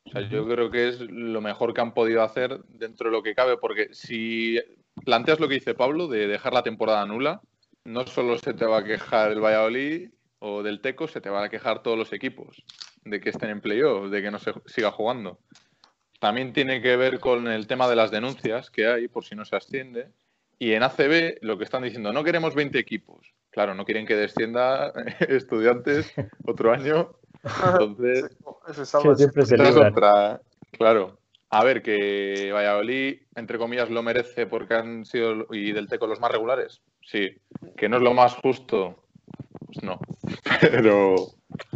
[0.04, 3.22] O sea, yo creo que es lo mejor que han podido hacer dentro de lo
[3.22, 4.58] que cabe, porque si
[5.04, 7.40] planteas lo que dice Pablo de dejar la temporada nula,
[7.86, 11.44] no solo se te va a quejar el Valladolid o del Teco, se te van
[11.44, 12.62] a quejar todos los equipos
[13.04, 15.38] de que estén en playoff, de que no se siga jugando.
[16.20, 19.44] También tiene que ver con el tema de las denuncias que hay por si no
[19.44, 20.08] se asciende.
[20.58, 24.16] Y en ACB lo que están diciendo, no queremos 20 equipos, claro, no quieren que
[24.16, 24.92] descienda
[25.28, 26.12] estudiantes
[26.44, 27.12] otro año.
[27.44, 28.36] Entonces,
[29.14, 29.56] siempre se.
[30.72, 31.18] Claro.
[31.50, 36.20] A ver, que Valladolid, entre comillas, lo merece porque han sido y del Teco los
[36.20, 36.82] más regulares.
[37.02, 37.30] Sí.
[37.76, 39.04] Que no es lo más justo.
[39.66, 40.00] Pues no.
[40.60, 41.14] Pero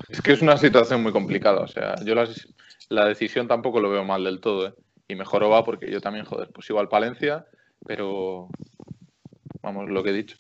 [0.08, 1.60] es que es una situación muy complicada.
[1.60, 2.14] O sea, yo
[2.88, 4.68] la decisión tampoco lo veo mal del todo.
[4.68, 4.74] ¿eh?
[5.08, 7.46] Y mejor va porque yo también, joder, pues igual Palencia,
[7.84, 8.48] pero
[9.62, 10.36] vamos, lo que he dicho.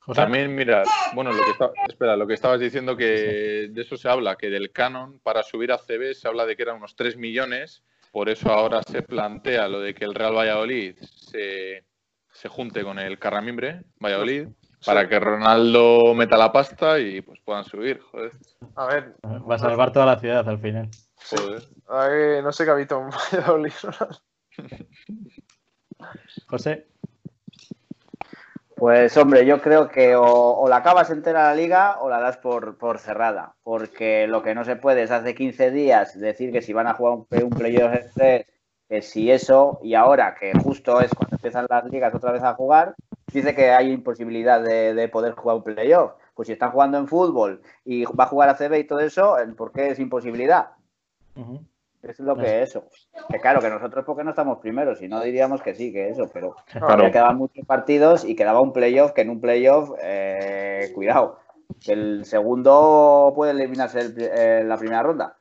[0.00, 0.22] José.
[0.22, 0.82] También, mira,
[1.14, 4.48] bueno, lo que está- espera, lo que estabas diciendo que de eso se habla, que
[4.48, 8.28] del canon para subir a CB se habla de que eran unos 3 millones, por
[8.28, 11.84] eso ahora se plantea lo de que el Real Valladolid se,
[12.32, 14.48] se junte con el Carramimbre Valladolid
[14.84, 18.32] para que Ronaldo meta la pasta y pues puedan subir, joder.
[18.76, 20.88] A ver, Va a salvar toda la ciudad al final.
[21.30, 22.42] joder.
[22.42, 23.72] no sé qué ha visto en Valladolid.
[26.46, 26.86] José.
[28.80, 32.98] Pues hombre, yo creo que o, la acabas entera la liga o la das por,
[32.98, 36.86] cerrada, porque lo que no se puede es hace 15 días decir que si van
[36.86, 38.46] a jugar un, un playoff de tres,
[38.88, 42.54] que si eso, y ahora que justo es cuando empiezan las ligas otra vez a
[42.54, 42.94] jugar,
[43.30, 46.12] dice que hay imposibilidad de, de poder jugar un playoff.
[46.32, 49.36] Pues si están jugando en fútbol y va a jugar a CB y todo eso,
[49.58, 50.70] ¿por qué es imposibilidad?
[52.02, 52.84] Es lo que es eso.
[53.30, 56.28] Que claro, que nosotros porque no estamos primeros, si no diríamos que sí, que eso,
[56.32, 57.02] pero Claro.
[57.02, 61.38] ya quedaban muchos partidos y quedaba un playoff que en un playoff, eh, cuidado,
[61.84, 65.36] que el segundo puede eliminarse el eh, la primera ronda.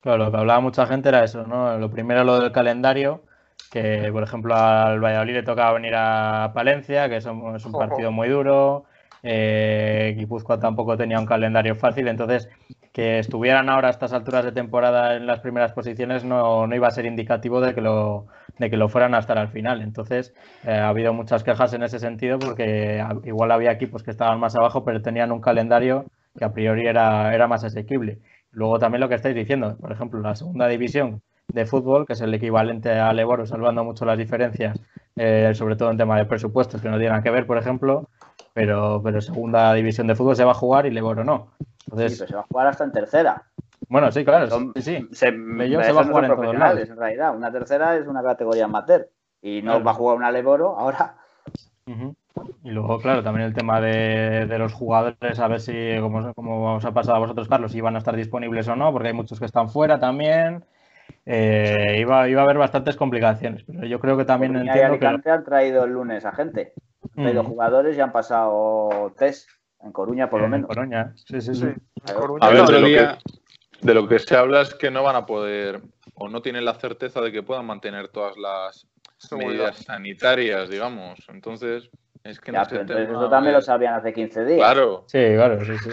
[0.00, 1.76] Claro, lo que hablaba mucha gente era eso, ¿no?
[1.78, 3.22] Lo primero lo del calendario,
[3.70, 7.72] que por ejemplo al Valladolid le tocaba venir a Palencia, que es un, es un
[7.72, 8.84] partido muy duro.
[9.22, 12.48] Eh, Guipúzcoa tampoco tenía un calendario fácil, entonces
[12.92, 16.88] que estuvieran ahora a estas alturas de temporada en las primeras posiciones no, no iba
[16.88, 18.26] a ser indicativo de que lo,
[18.58, 19.82] de que lo fueran a estar al final.
[19.82, 24.10] Entonces eh, ha habido muchas quejas en ese sentido porque a- igual había equipos que
[24.10, 28.20] estaban más abajo, pero tenían un calendario que a priori era, era más asequible.
[28.50, 32.20] Luego también lo que estáis diciendo, por ejemplo, la segunda división de fútbol, que es
[32.20, 34.80] el equivalente al Eboro, salvando mucho las diferencias,
[35.16, 38.08] eh, sobre todo en tema de presupuestos, que no tienen que ver, por ejemplo,
[38.58, 41.48] pero, pero segunda división de fútbol se va a jugar y el Eboro no.
[41.58, 43.42] Sí, Entonces, pero se va a jugar hasta en tercera.
[43.88, 45.08] bueno, sí, claro, Son- sí, sí.
[45.12, 46.88] Se, se va a jugar en todos lados.
[46.88, 47.36] en realidad.
[47.36, 49.08] Una tercera es una categoría amateur.
[49.40, 49.84] Y no Claro.
[49.84, 51.14] va a jugar una Leboro ahora.
[52.64, 56.74] Y luego, claro, también el tema de, de los jugadores, a ver si, como, como
[56.74, 59.14] os ha pasado a vosotros, Carlos, si van a estar disponibles o no, porque hay
[59.14, 60.64] muchos que están fuera también.
[61.24, 64.98] Eh, iba, iba a haber bastantes complicaciones, pero yo creo que también Coruña y entiendo
[64.98, 65.06] que...
[65.06, 66.72] Alicante han traído el lunes a gente.
[67.14, 67.46] Traído Mm.
[67.46, 69.48] jugadores y han pasado test.
[69.80, 70.68] En Coruña, por lo en menos.
[70.68, 71.60] Coruña, sí, sí, sí.
[71.60, 72.20] Sí, en Claro.
[72.20, 72.66] Coruña A ver, no.
[72.66, 73.08] de lo, que,
[73.86, 75.80] de lo que se habla es que no van a poder
[76.14, 78.88] o no tienen la certeza de que puedan mantener todas las
[79.30, 81.20] medidas sanitarias, digamos.
[81.28, 81.88] Entonces,
[82.24, 84.58] es que Ya, no pero eso también lo sabían hace 15 días.
[84.58, 85.90] Claro, Sí, claro, sí, sí.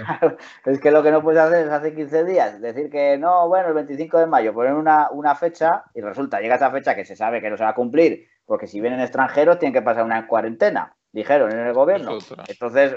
[0.66, 3.68] Es que lo que no puedes hacer es hace 15 días decir que no, bueno,
[3.68, 7.16] el 25 de mayo poner una, una fecha y resulta, llega esa fecha que se
[7.16, 10.28] sabe que no se va a cumplir, porque si vienen extranjeros tienen que pasar una
[10.28, 12.18] cuarentena, dijeron en el gobierno.
[12.48, 12.96] Entonces,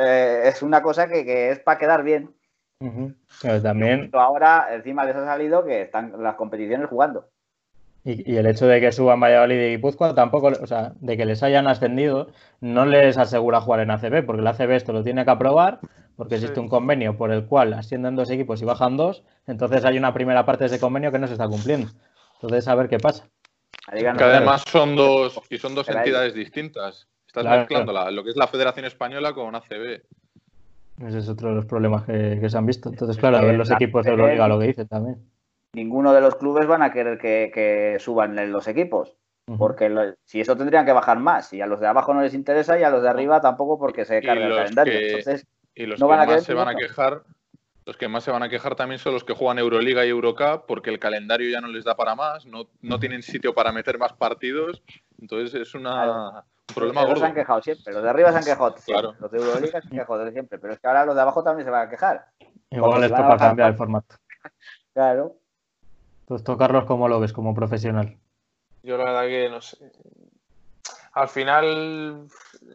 [0.00, 2.30] eh, es una cosa que, que es para quedar bien.
[3.42, 7.28] Pero también, ahora encima les ha salido que están las competiciones jugando.
[8.04, 11.24] y, y el hecho de que suban Valladolid y Guipúzcoa, tampoco, o sea, de que
[11.24, 12.28] les hayan ascendido,
[12.60, 15.80] no les asegura jugar en ACB, porque el ACB esto lo tiene que aprobar,
[16.16, 16.60] porque existe Sí.
[16.60, 20.44] un convenio por el cual ascienden dos equipos y bajan dos, entonces hay una primera
[20.46, 21.88] parte de ese convenio que no se está cumpliendo.
[22.34, 23.24] Entonces, a ver qué pasa.
[23.92, 27.08] Que además son dos y son dos entidades distintas.
[27.26, 30.02] Estás Claro, mezclando la- lo que es la Federación Española con ACB.
[31.06, 32.88] Ese es otro de los problemas que, que se han visto.
[32.88, 35.30] Entonces, claro, a ver los La equipos de Euroliga lo que dicen también.
[35.74, 39.14] Ninguno de los clubes van a querer que, que suban los equipos.
[39.58, 41.52] Porque lo- si eso tendrían que bajar más.
[41.52, 44.04] Y a los de abajo no les interesa y a los de arriba tampoco porque
[44.04, 44.92] se carga el calendario.
[44.94, 45.46] que- Entonces,
[45.78, 47.22] Y los No que van a más querer se van a quejar,
[47.86, 50.66] los que más se van a quejar también son los que juegan Euroliga y Eurocup,
[50.66, 53.96] porque el calendario ya no les da para más, no, no tienen sitio para meter
[53.96, 54.82] más partidos.
[55.20, 57.20] Entonces es una, un problema los de gordo.
[57.20, 57.94] se han quejado siempre.
[57.94, 58.92] Los de arriba se han quejado siempre.
[58.92, 59.14] Claro.
[59.20, 60.58] Los de Euroliga se han quejado desde siempre.
[60.58, 62.26] Pero es que ahora los de abajo también se van a quejar.
[62.70, 64.16] Igual Como les toca cambiar el formato.
[64.92, 65.36] Claro.
[66.22, 68.16] Entonces, tú, Carlos, ¿cómo lo ves como profesional?
[68.82, 69.76] Yo la verdad que no sé.
[71.12, 72.26] Al final,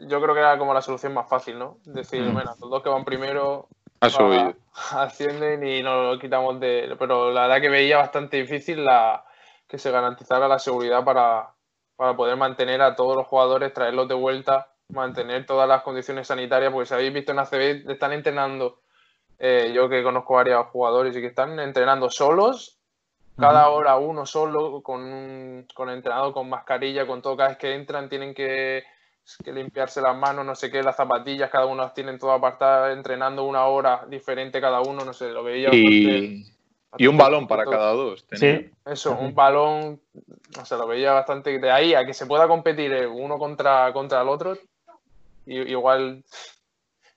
[0.08, 1.80] yo creo que era como la solución más fácil, ¿no?
[1.84, 2.34] Decir, Mm.
[2.34, 3.67] bueno, los dos que van primero
[4.02, 4.54] A eso voy yo.
[4.74, 6.96] ah, ascienden y nos lo quitamos de.
[7.00, 9.26] Pero la verdad que veía bastante difícil la
[9.68, 11.54] que se garantizara la seguridad para,
[11.96, 16.74] para poder mantener a todos los jugadores, traerlos de vuelta, mantener todas las condiciones sanitarias,
[16.74, 18.82] porque si habéis visto en ACB, están entrenando.
[19.40, 22.82] eh, yo que conozco varios jugadores y que están entrenando solos
[23.38, 27.58] cada hora uno solo, con un con el entrenador con mascarilla, con todo, cada vez
[27.58, 28.84] que entran tienen que
[29.43, 32.95] que limpiarse las manos, no sé qué, las zapatillas, cada uno las tienen todas apartadas,
[32.95, 35.69] entrenando una hora diferente cada uno, no sé, lo veía.
[35.73, 36.45] Y,
[36.97, 38.25] y un balón para cada dos.
[38.27, 38.60] tenía.
[38.60, 40.01] Sí, Eso, un balón,
[40.60, 41.57] o sea, lo veía bastante.
[41.60, 44.57] De ahí a que se pueda competir eh, uno contra, contra el otro,
[45.45, 46.23] y, igual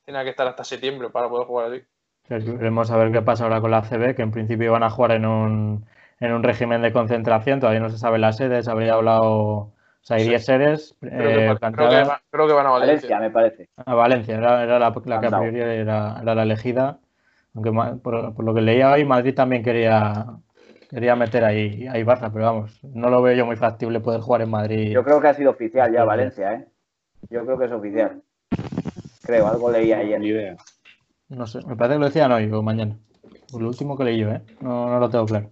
[0.05, 1.83] tenía que estar hasta septiembre para poder jugar así.
[2.29, 5.13] Veremos a ver qué pasa ahora con la CB, que en principio iban a jugar
[5.13, 5.87] en un,
[6.21, 9.73] en un régimen de concentración, todavía no se sabe las sedes, habría hablado,
[10.05, 10.29] o sea, hay Sí.
[10.29, 13.21] 10 sedes Creo, que, eh, creo, que, creo van a Valencia, Valencia.
[13.21, 13.69] me parece.
[13.75, 16.99] a Valencia, era, era la, la que a priori era, era la elegida,
[17.55, 20.27] aunque por, por lo que leía hoy, Madrid también quería,
[20.91, 24.43] quería meter ahí, ahí Barça, pero vamos, no lo veo yo muy factible poder jugar
[24.43, 24.93] en Madrid.
[24.93, 26.07] Yo creo que ha sido oficial ya Sí.
[26.07, 26.67] Valencia, ¿eh?
[27.31, 28.23] Yo creo que es oficial.
[29.23, 30.23] Creo, algo leí Ni ayer.
[30.23, 30.57] idea.
[31.31, 32.99] No sé, me parece que lo decían hoy o mañana.
[33.51, 34.43] Por lo último que leí yo, ¿eh?
[34.61, 35.49] No, no lo tengo claro.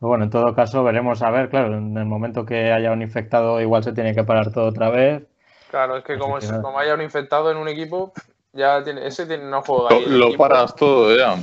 [0.00, 3.02] Pero bueno, en todo caso, veremos a ver, claro, en el momento que haya un
[3.02, 5.24] infectado, igual se tiene que parar todo otra vez.
[5.70, 6.62] Claro, es que Así como, que es- nada.
[6.62, 8.12] como haya un infectado en un equipo,
[8.52, 9.90] ya tiene, ese tiene, no juega.
[9.90, 11.36] Lo, lo equipo- paras todo ya.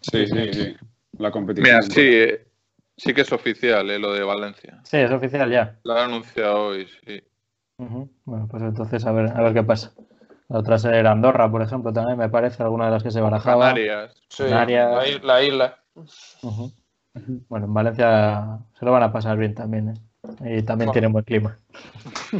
[0.00, 0.76] Sí, sí, sí.
[1.18, 1.76] La competición.
[1.80, 2.46] Mira, sí, eh,
[2.96, 4.80] sí que es oficial eh, lo de Valencia.
[4.84, 5.78] Sí, es oficial ya.
[5.84, 7.22] Lo han anunciado hoy, sí.
[8.24, 9.92] Bueno, pues entonces a ver, a ver qué pasa.
[10.48, 13.66] La otra era Andorra, por ejemplo, también me parece, alguna de las que se barajaba.
[13.68, 14.14] Canarias.
[14.28, 14.94] Sí, Canarias.
[14.94, 15.78] la, is- la isla.
[17.48, 19.94] Bueno, en Valencia se lo van a pasar bien también, ¿eh?
[20.58, 20.92] Y también Bueno.
[20.92, 21.56] tiene buen clima.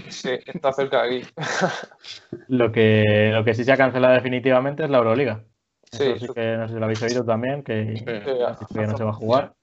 [0.09, 1.28] Sí, está cerca de aquí.
[2.48, 5.44] Lo que, lo que sí se ha cancelado definitivamente es la Euroliga.
[5.90, 8.04] Sí, Eso sí su- que no sé si lo habéis oído también, que Sí.
[8.74, 9.54] Que no se va a jugar.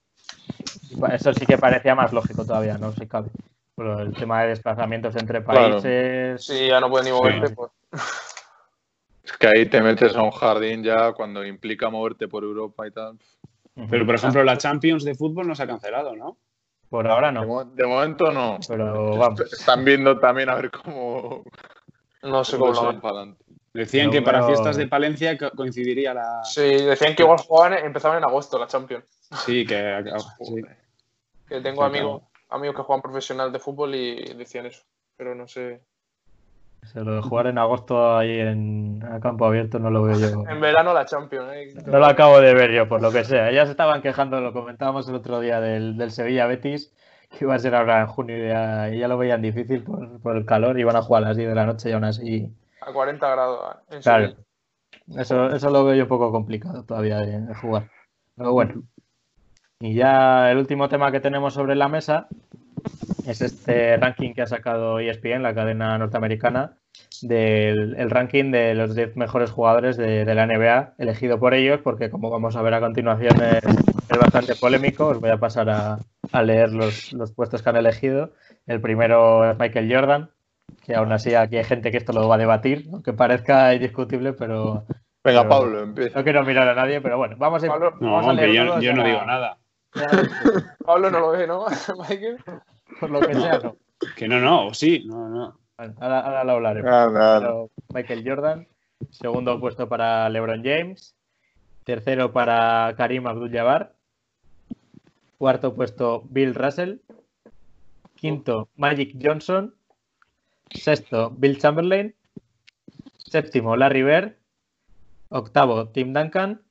[1.12, 3.30] Eso sí que parecía más lógico todavía, no se cabe.
[3.76, 5.72] Pero el tema de desplazamientos entre Claro.
[5.82, 6.46] países.
[6.46, 7.48] Sí, ya no puedes ni moverte.
[7.50, 7.54] Sí.
[7.56, 7.72] pues.
[9.24, 12.92] Es que ahí te metes a un jardín ya cuando implica moverte por Europa y
[12.92, 13.18] tal.
[13.90, 16.38] Pero, por ejemplo, la Champions de fútbol no se ha cancelado, ¿no?
[16.90, 18.58] Por ahora De, no, mo- de momento no.
[18.68, 19.42] pero vamos.
[19.42, 21.44] Están viendo también a ver cómo,
[22.24, 23.44] No sé cómo lo van para adelante.
[23.74, 26.44] Decían No, que para pero- fiestas de Palencia co- coincidiría la.
[26.46, 29.04] Sí, decían que igual jugaban, empezaban en agosto la Champions.
[29.46, 30.02] Sí, que.
[30.42, 30.62] sí.
[31.50, 34.84] Que tengo amigos, amigos que juegan profesional de fútbol y decían eso.
[35.18, 35.82] Pero no sé.
[36.86, 40.44] Se lo de jugar en agosto ahí en a campo abierto no lo veo yo.
[40.50, 41.74] En verano la Champions, ¿eh?
[41.86, 43.52] No lo acabo de ver yo, por lo que sea.
[43.52, 46.94] Ya se estaban quejando, lo comentábamos el otro día del, del Sevilla Betis,
[47.30, 50.22] que iba a ser ahora en junio y ya, y ya lo veían difícil por,
[50.22, 50.80] por el calor.
[50.80, 52.54] Iban a jugar a las 10 de la noche y aún así.
[52.82, 53.76] A 40 grados.
[53.90, 54.34] En Claro.
[55.18, 57.90] Eso, eso lo veo yo un poco complicado todavía de, de jugar.
[58.36, 58.84] Pero bueno.
[59.80, 62.28] Y ya el último tema que tenemos sobre la mesa
[63.28, 66.78] es este ranking que ha sacado ESPN, la cadena norteamericana,
[67.22, 71.80] del el ranking de los 10 mejores jugadores de, de la NBA, elegido por ellos,
[71.84, 75.08] porque como vamos a ver a continuación es, es bastante polémico.
[75.08, 75.98] Os voy a pasar a,
[76.32, 78.32] a leer los, los puestos que han elegido.
[78.68, 80.30] El primero es Michael Jordan,
[80.84, 84.34] que aún así aquí hay gente que esto lo va a debatir, aunque parezca indiscutible,
[84.34, 84.86] pero
[85.24, 86.20] Venga, Pero- Pablo, empieza.
[86.20, 88.80] no quiero mirar a nadie, pero bueno, vamos a, Pablo- No, vamos a leer yo,
[88.80, 89.58] yo no digo nada.
[90.86, 91.66] Pablo no lo ve, ¿no?
[92.10, 92.38] Michael.
[93.00, 93.78] Por lo que sea, no.
[94.16, 95.60] Que no, no, o sí, no, no.
[95.78, 96.92] Bueno, ahora, ahora lo hablaremos.
[97.42, 98.68] Pero Michael Jordan,
[99.10, 101.16] segundo puesto para LeBron James,
[101.84, 103.94] tercero para Karim Abdul-Jabbar,
[105.38, 106.98] cuarto puesto Bill Russell,
[108.16, 109.76] quinto Magic Johnson,
[110.70, 112.16] sexto Bill Chamberlain,
[113.18, 114.36] séptimo Larry Bird,
[115.30, 116.62] octavo Tim Duncan,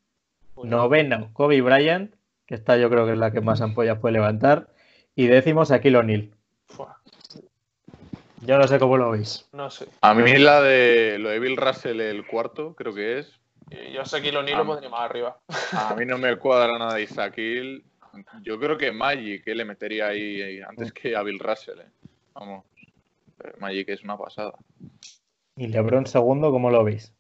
[0.63, 2.15] noveno Kobe Bryant,
[2.47, 4.74] que esta yo creo que es la que más ampollas puede levantar,
[5.17, 6.31] y décimo Shaquille O'Neal.
[8.41, 9.49] Yo no sé cómo lo veis.
[9.53, 9.87] No sé.
[10.03, 13.41] A mí la de lo de Bill Russell, el cuarto, creo que es.
[13.93, 15.39] Yo sé que lo ni lo pondría más arriba.
[15.73, 17.83] A mí no me cuadra nada Isaac Hill.
[18.43, 21.81] Yo creo que Magic que le metería ahí eh, antes que a Bill Russell.
[21.81, 21.89] eh.
[22.35, 22.65] Vamos.
[23.43, 24.53] Eh, Magic es una pasada.
[25.57, 27.15] Y LeBron segundo, ¿cómo lo veis?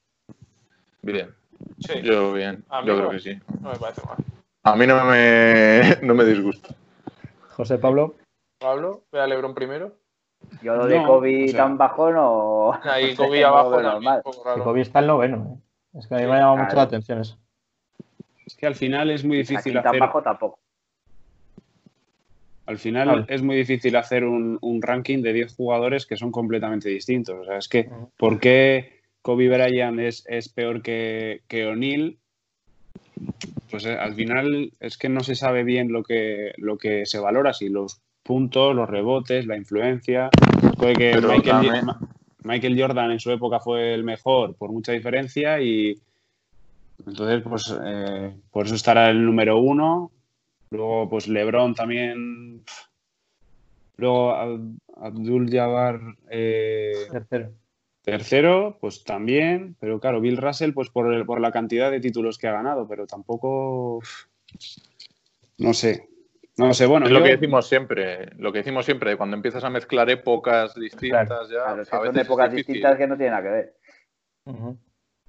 [1.00, 1.34] Bien.
[1.80, 2.64] Sí, Yo bien.
[2.84, 2.96] Yo no.
[2.98, 3.38] creo que sí.
[3.62, 4.16] no me parece mal.
[4.64, 6.74] A mí no me, no me disgusta.
[7.54, 8.14] José Pablo.
[8.58, 9.92] Pablo, ve a Lebron primero.
[10.62, 12.72] Yo lo de No, Kobe o sea- tan bajo no.
[12.84, 14.22] Ahí Kobe abajo también, normal.
[14.44, 14.64] raro.
[14.64, 15.58] Kobe está el noveno.
[15.94, 15.98] ¿eh?
[15.98, 17.38] Es que a mí Sí, me ha llamado mucho la atención eso.
[18.46, 20.00] Es que al final es muy difícil Aquí tan hacer.
[20.00, 20.58] bajo tampoco.
[22.66, 23.24] Al final Vale.
[23.28, 27.36] es muy difícil hacer un, un ranking de 10 jugadores que son completamente distintos.
[27.40, 27.90] O sea, es que.
[28.16, 32.18] ¿por qué Kobe Bryant es, es peor que, que O'Neill?
[33.74, 37.18] Pues eh, al final es que no se sabe bien lo que, lo que se
[37.18, 40.30] valora, si los puntos, los rebotes, la influencia.
[40.78, 41.98] Puede que Michael, también- Ma-
[42.44, 46.00] Michael Jordan en su época fue el mejor por mucha diferencia y
[47.04, 50.12] entonces pues eh, por eso estará el número uno.
[50.70, 52.62] Luego pues LeBron también.
[53.96, 55.98] Luego Ab- Abdul Jabbar
[56.30, 57.50] eh, Tercero.
[58.04, 62.36] Tercero, pues también, pero claro, Bill Russell, pues por, el- por la cantidad de títulos
[62.36, 64.00] que ha ganado, pero tampoco.
[65.58, 66.08] No sé.
[66.56, 67.06] No sé, bueno.
[67.06, 71.48] es lo que decimos siempre, lo que decimos siempre, cuando empiezas a mezclar épocas distintas
[71.50, 73.74] ya, Claro, es que a son veces épocas distintas que no tienen nada que ver.
[74.44, 74.78] Ujú.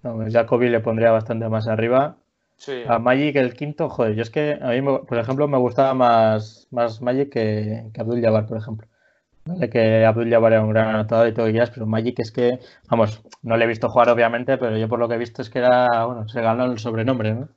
[0.03, 2.17] No, pues Jacobi le pondría bastante más arriba.
[2.57, 2.83] Sí.
[2.87, 5.93] A Magic el quinto, joder, yo es que a mí, me- por ejemplo, me gustaba
[5.95, 8.87] más, más Magic que, que Abdul Jabbar, por ejemplo.
[9.47, 12.19] Vale, que Abdul Jabbar era un gran anotador y todo lo que quieras, pero Magic
[12.19, 15.19] es que, vamos, no le he visto jugar obviamente, pero yo por lo que he
[15.19, 17.49] visto es que era, bueno, se ganó el sobrenombre, ¿no?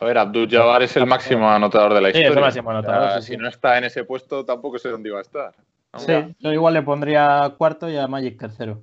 [0.00, 2.44] A ver, Abdul Jabbar es el máximo anotador de la Sí, es el historia.
[2.46, 5.18] máximo anotador, O sea, sí, si no está en ese puesto, tampoco sé dónde iba
[5.18, 5.54] a estar.
[5.96, 8.82] Sí, yo igual le pondría cuarto y a Magic tercero.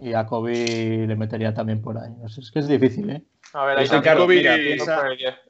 [0.00, 2.12] Y a Kobe le metería también por ahí.
[2.20, 3.22] No sé, es que es difícil, ¿eh?
[3.54, 5.02] A ver, ahí también- Kobe- mira, piensa-.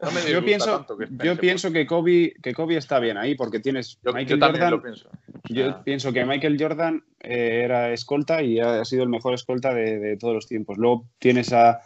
[0.03, 3.35] No me yo pienso, tanto que yo pienso que Kobe, que Kobe está bien ahí,
[3.35, 3.99] porque tienes.
[4.05, 4.71] Yo, Michael yo también Jordan.
[4.71, 5.11] lo pienso.
[5.49, 5.83] Yo Ah.
[5.85, 10.17] pienso que Michael Jordan eh, era escolta y ha sido el mejor escolta de, de
[10.17, 10.79] todos los tiempos.
[10.79, 11.81] Luego tienes a,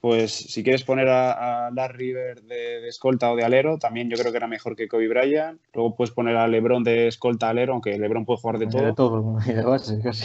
[0.00, 4.08] pues si quieres poner a, a Larry Bird de, de escolta o de alero, también
[4.08, 5.60] yo creo que era mejor que Kobe Bryant.
[5.74, 8.82] Luego puedes poner a LeBron de escolta alero, aunque LeBron puede jugar de todo.
[8.86, 10.24] De todo, y de base, casi.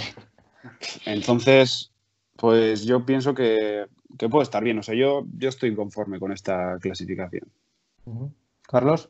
[1.05, 1.91] Entonces,
[2.35, 3.85] pues yo pienso que,
[4.17, 4.79] que puede estar bien.
[4.79, 7.51] O sea, yo, yo estoy conforme con esta clasificación.
[8.63, 9.09] Carlos.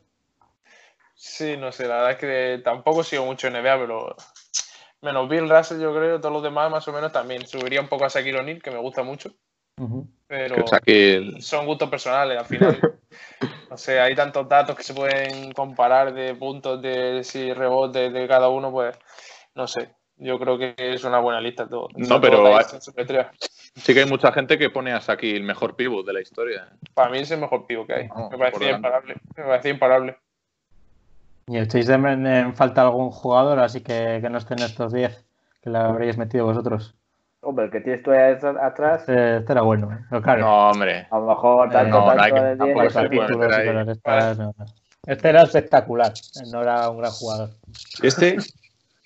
[1.14, 4.16] Sí, no sé, la verdad es que tampoco sigo mucho NBA, pero
[5.00, 7.46] menos Bill Russell, yo creo, todos los demás más o menos también.
[7.46, 9.34] Subiría un poco a Shaquille O'Neal, que me gusta mucho,
[10.26, 12.80] pero Que saque el- son gustos personales al final.
[13.70, 18.26] No sé, hay tantos datos que se pueden comparar de puntos, de si rebotes de
[18.26, 18.96] cada uno, pues
[19.54, 19.90] no sé.
[20.16, 21.88] Yo creo que es una buena lista todo.
[21.94, 22.64] No, pero hay...
[23.82, 26.68] Sí que hay mucha gente que pone a Saki el mejor pivot de la historia.
[26.94, 28.08] Para mí es el mejor pivo que hay.
[28.30, 28.36] Me
[28.68, 28.76] delante.
[28.76, 29.14] imparable.
[29.36, 30.16] Me parecía imparable.
[31.46, 31.56] ¿Y
[31.98, 35.24] men- en falta algún jugador así que, que no esté en estos 10
[35.62, 36.94] que le habréis metido vosotros?
[37.40, 39.98] Hombre, el que tienes tú atrás, Este, este era bueno, ¿eh?
[40.10, 41.06] Pero claro, No, hombre.
[41.10, 43.00] a lo mejor Eh, tanto, no, no tanto hay que- de diez, tampoco por se
[43.02, 43.66] los puede títulos meter y ahí.
[43.68, 44.64] cosas de estas, no, no.
[45.06, 46.12] Este era espectacular,
[46.52, 47.50] no era un gran jugador.
[48.02, 48.36] Este,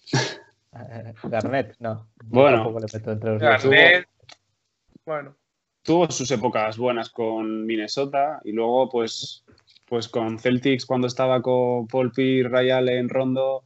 [0.74, 2.06] Eh, Garnett, no.
[2.24, 2.56] Bueno.
[2.64, 3.62] Tampoco le meto entre los diez.
[3.62, 4.08] Garnett,
[5.04, 5.36] bueno,
[5.82, 9.44] tuvo sus épocas buenas con Minnesota y luego pues,
[9.86, 13.64] pues con Celtics cuando estaba con Paul Pierce, Ray Allen, Rondo,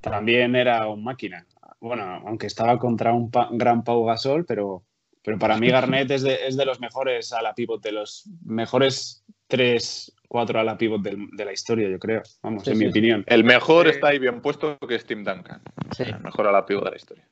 [0.00, 1.46] también era un máquina.
[1.80, 4.82] Bueno, aunque estaba contra un pa- gran Pau Gasol, pero,
[5.22, 8.28] pero para mí Garnett es de, es de los mejores a la pivot, de los
[8.44, 12.22] mejores 3, 4 a la pivot del- de la historia, yo creo.
[12.42, 12.84] Vamos, Sí, en sí.
[12.84, 13.24] mi opinión.
[13.28, 13.92] El mejor Sí.
[13.92, 15.62] está ahí bien puesto que es Tim Duncan.
[15.96, 17.28] Sí, El mejor a la pivot de la historia.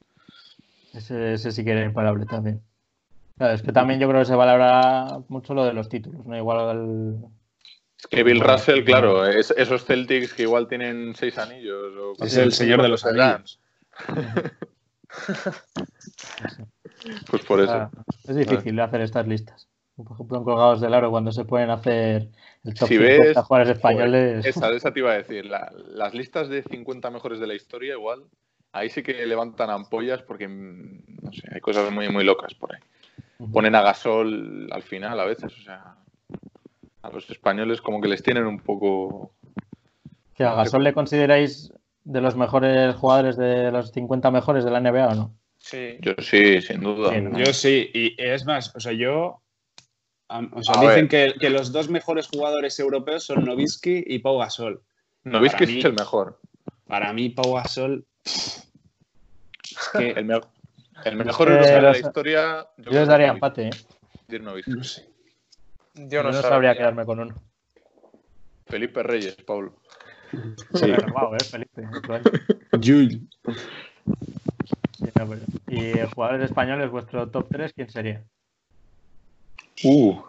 [0.95, 2.63] ese, ese sí que era imparable también.
[3.37, 6.37] Claro, es que también yo creo que se valora mucho lo de los títulos, ¿no?
[6.37, 7.17] Igual el-
[7.99, 11.95] Es que Bill Russell, claro, es- esos Celtics que igual tienen seis anillos.
[12.19, 13.61] O Es el señor de los anillos.
[17.31, 17.73] Pues por eso.
[17.73, 17.91] Ah,
[18.25, 19.69] es difícil hacer estas listas.
[19.97, 22.29] Por ejemplo, en Colgados del Aro, cuando se pueden hacer
[22.65, 24.47] el top Si 50 ves- jugadores españoles.
[24.47, 25.47] Esa, esa te iba a decir.
[25.47, 28.25] la- las listas de 50 mejores de la historia, igual,
[28.73, 32.75] ahí sí que levantan ampollas porque, mm, no sé, hay cosas muy, muy locas por
[32.75, 32.81] ahí.
[33.53, 35.97] Ponen a Gasol al final a veces, o sea,
[37.03, 39.33] a los españoles como que les tienen un poco...
[40.35, 41.73] ¿Que a Gasol le consideráis
[42.05, 45.35] de los mejores jugadores de los 50 mejores de la NBA o no?
[45.59, 45.97] sí.
[46.01, 47.11] Yo sí, sin duda.
[47.11, 47.39] Sí, ¿no?
[47.39, 49.43] Yo sí, y es más, o sea, yo.
[50.53, 54.39] O sea, A dicen que, que los dos mejores jugadores europeos son Novisky y Pau
[54.39, 54.83] Gasol.
[55.25, 56.41] Novisky mí- es el mejor.
[56.87, 58.05] Para mí, Pau Gasol.
[58.25, 58.69] es
[59.97, 60.41] que- El, me-
[61.05, 62.67] el mejor que europeo de la historia...
[62.79, 63.71] Yo creo les daría empate, ¿eh?
[64.29, 64.71] Dirk Nowitzki.
[64.73, 65.09] no sé.
[65.95, 67.35] Yo Yo no, no sabría quedarme con uno.
[68.67, 69.75] Felipe Reyes, Pablo.
[70.75, 70.87] Sí.
[70.87, 71.87] Renovado, ¿eh, Felipe?
[72.83, 73.19] Jules.
[75.15, 75.37] Pero-
[75.69, 78.25] Y eh, jugadores españoles, vuestro top 3, ¿quién sería?
[79.85, 80.21] Uh.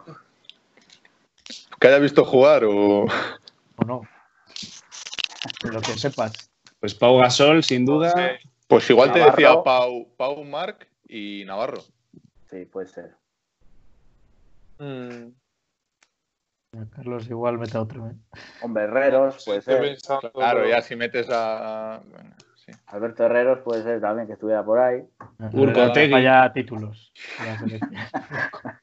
[1.80, 3.04] Que haya visto jugar o...
[3.76, 4.02] ¿O no?
[5.70, 6.32] Lo que sepas.
[6.80, 8.38] Pues Pau Gasol, sin duda.
[8.68, 11.80] Pues igual te decía Pau, Pau, Marc y Navarro.
[12.50, 13.14] Sí, puede ser.
[14.78, 15.30] Mm,
[16.94, 18.14] Carlos igual mete otro, ¿eh?
[18.62, 19.80] Hombre, Herreros, puede ser.
[19.80, 22.00] pensando, Claro, pero- ya si metes a...
[22.10, 22.70] bueno, sí.
[22.86, 25.02] Alberto Herreros puede ser también que estuviera por ahí.
[25.52, 26.12] Urcotegui.
[26.12, 27.12] Vaya títulos.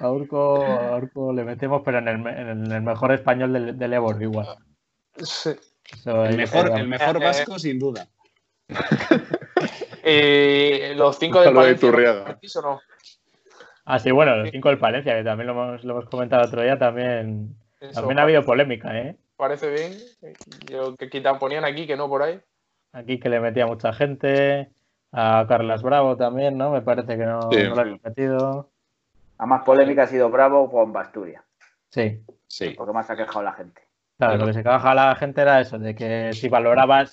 [0.00, 3.78] A Urco, a Urco le metemos, pero en el, me- en el mejor español del,
[3.78, 4.46] del Ebor igual.
[5.22, 5.50] Sí.
[6.06, 8.08] El mejor, el mejor vasco, sin duda.
[10.10, 12.38] Eh, los cinco Un de saludo de Palencia, Iturriaga.
[12.62, 12.80] ¿no?
[13.84, 16.62] Ah, sí, bueno, los cinco del Palencia, que también lo hemos, lo hemos comentado otro
[16.62, 19.16] día, también, Eso también ha habido polémica, ¿eh?
[19.36, 19.92] Parece bien.
[20.70, 22.40] Yo que quitan, ponían aquí que no por ahí.
[22.92, 24.70] Aquí que le metía mucha gente,
[25.12, 26.70] A Carlas Bravo también, ¿no?
[26.70, 27.64] Me parece que no, Sí.
[27.64, 28.70] no lo habéis metido.
[29.38, 31.44] La más polémica ha sido Bravo con Basturia,
[31.90, 32.22] Sí.
[32.46, 32.70] Sí.
[32.70, 33.82] porque más ha quejado la gente.
[34.16, 37.12] Claro, lo que se quejaba la gente era eso, de que si valorabas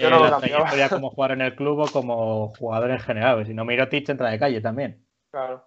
[0.00, 0.64] Yo eh, no lo la cambiaba.
[0.64, 3.34] trayectoria como jugador en el club o como jugador en general.
[3.36, 5.04] porque Si no, Mirotic entra de calle también.
[5.30, 5.66] Claro.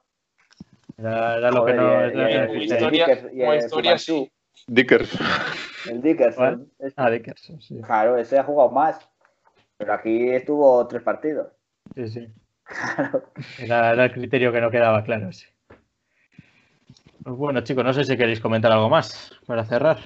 [0.97, 1.84] Era, era lo que no...
[1.84, 4.31] Dickers- como el historia, sí.
[4.67, 5.17] Dickers.
[5.89, 6.71] El Dickerson.
[6.79, 7.81] este, Ah, Dickerson, sí.
[7.81, 8.97] Claro, ese ha jugado más.
[9.77, 11.47] Pero aquí estuvo tres partidos.
[11.95, 12.27] Sí, sí.
[13.59, 15.45] Era, era el criterio que no quedaba claro, sí.
[17.23, 19.97] Pues bueno, chicos, no sé si queréis comentar algo más para cerrar.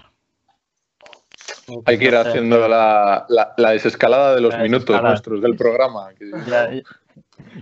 [1.86, 5.10] Hay que ir haciendo la, la- la desescalada de los La minutos desescalada.
[5.10, 6.14] nuestros del programa.
[6.14, 6.72] que- Ya,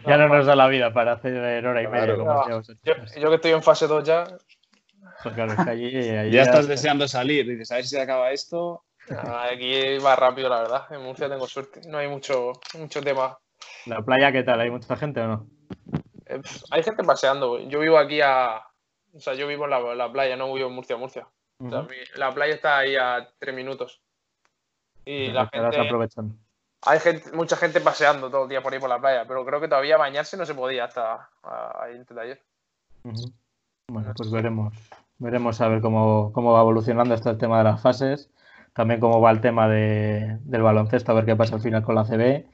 [0.07, 2.19] ya no nos da la vida para hacer hora y media Claro.
[2.19, 4.25] como No, Yo, yo que estoy en fase 2 ya,
[5.23, 7.47] Pues claro, es que allí- allí Ya estás deseando salir.
[7.47, 8.83] Dices, a ver si se acaba esto.
[9.11, 10.83] ah, aquí va rápido, la verdad.
[10.91, 11.81] En Murcia tengo suerte.
[11.87, 13.37] No hay mucho, mucho tema.
[13.85, 14.59] ¿La playa qué tal?
[14.61, 15.47] ¿Hay mucha gente o no?
[16.27, 16.41] Eh,
[16.71, 17.59] Hay gente paseando.
[17.67, 18.61] Yo vivo aquí a.
[19.13, 21.27] O sea, yo vivo en la, en la playa, no vivo en Murcia, Murcia.
[21.59, 24.01] O sea, la playa está ahí a tres minutos.
[25.05, 25.87] Y la Estarás gente.
[25.87, 26.35] aprovechando.
[26.87, 29.59] Hay gente, mucha gente paseando todo el día por ahí por la playa, pero creo
[29.61, 32.43] que todavía bañarse no se podía hasta ahí antes de ayer.
[33.87, 34.73] Bueno, pues veremos.
[35.17, 38.29] Veremos a ver cómo, cómo va evolucionando este el tema de las fases.
[38.73, 41.95] También cómo va el tema de- del baloncesto, a ver qué pasa al final con
[41.95, 42.45] la CB.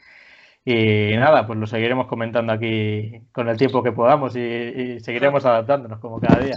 [0.64, 5.44] Y nada, pues lo seguiremos comentando aquí con el tiempo que podamos y, y seguiremos
[5.46, 6.56] adaptándonos como cada día.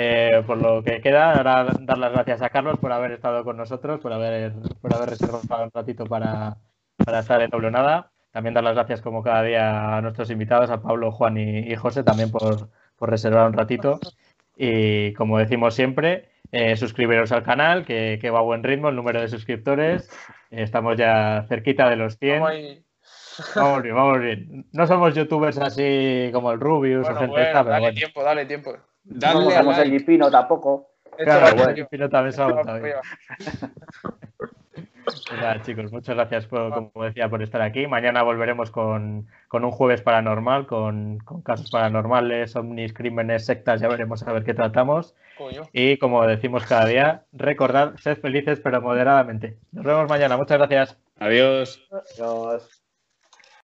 [0.00, 3.56] Eh, por lo que queda, ahora dar las gracias a Carlos por haber estado con
[3.56, 6.56] nosotros, por haber, por haber reservado un ratito para,
[7.04, 8.12] para estar en doble nada.
[8.30, 11.74] También dar las gracias como cada día a nuestros invitados, a Pablo, Juan y, y
[11.74, 13.98] José, también por, por reservar un ratito.
[14.56, 18.94] Y como decimos siempre, eh, suscribiros al canal, que, que va a buen ritmo el
[18.94, 20.08] número de suscriptores.
[20.52, 22.84] Eh, Estamos ya cerquita de los 100.
[23.56, 24.66] Vamos bien, vamos bien.
[24.72, 27.96] No somos youtubers así como el Rubius o gente bueno, esta, pero dale bueno.
[27.98, 28.76] tiempo, dale tiempo.
[29.08, 29.98] No Dale a somos el like.
[30.00, 30.88] Gipino tampoco.
[31.18, 32.68] Claro, bueno, el Pino también se bien.
[32.68, 33.00] arriba.
[35.04, 37.86] Pues nada, chicos, muchas gracias, por, como decía, por estar aquí.
[37.86, 43.88] Mañana volveremos con, con un jueves paranormal, con, con casos paranormales, ovnis, crímenes, sectas, ya
[43.88, 45.14] veremos a ver qué tratamos.
[45.38, 45.62] Coño.
[45.72, 49.56] Y como decimos cada día, recordad, sed felices pero moderadamente.
[49.72, 50.98] Nos vemos mañana, muchas gracias.
[51.18, 51.82] Adiós.
[52.16, 52.77] Dios.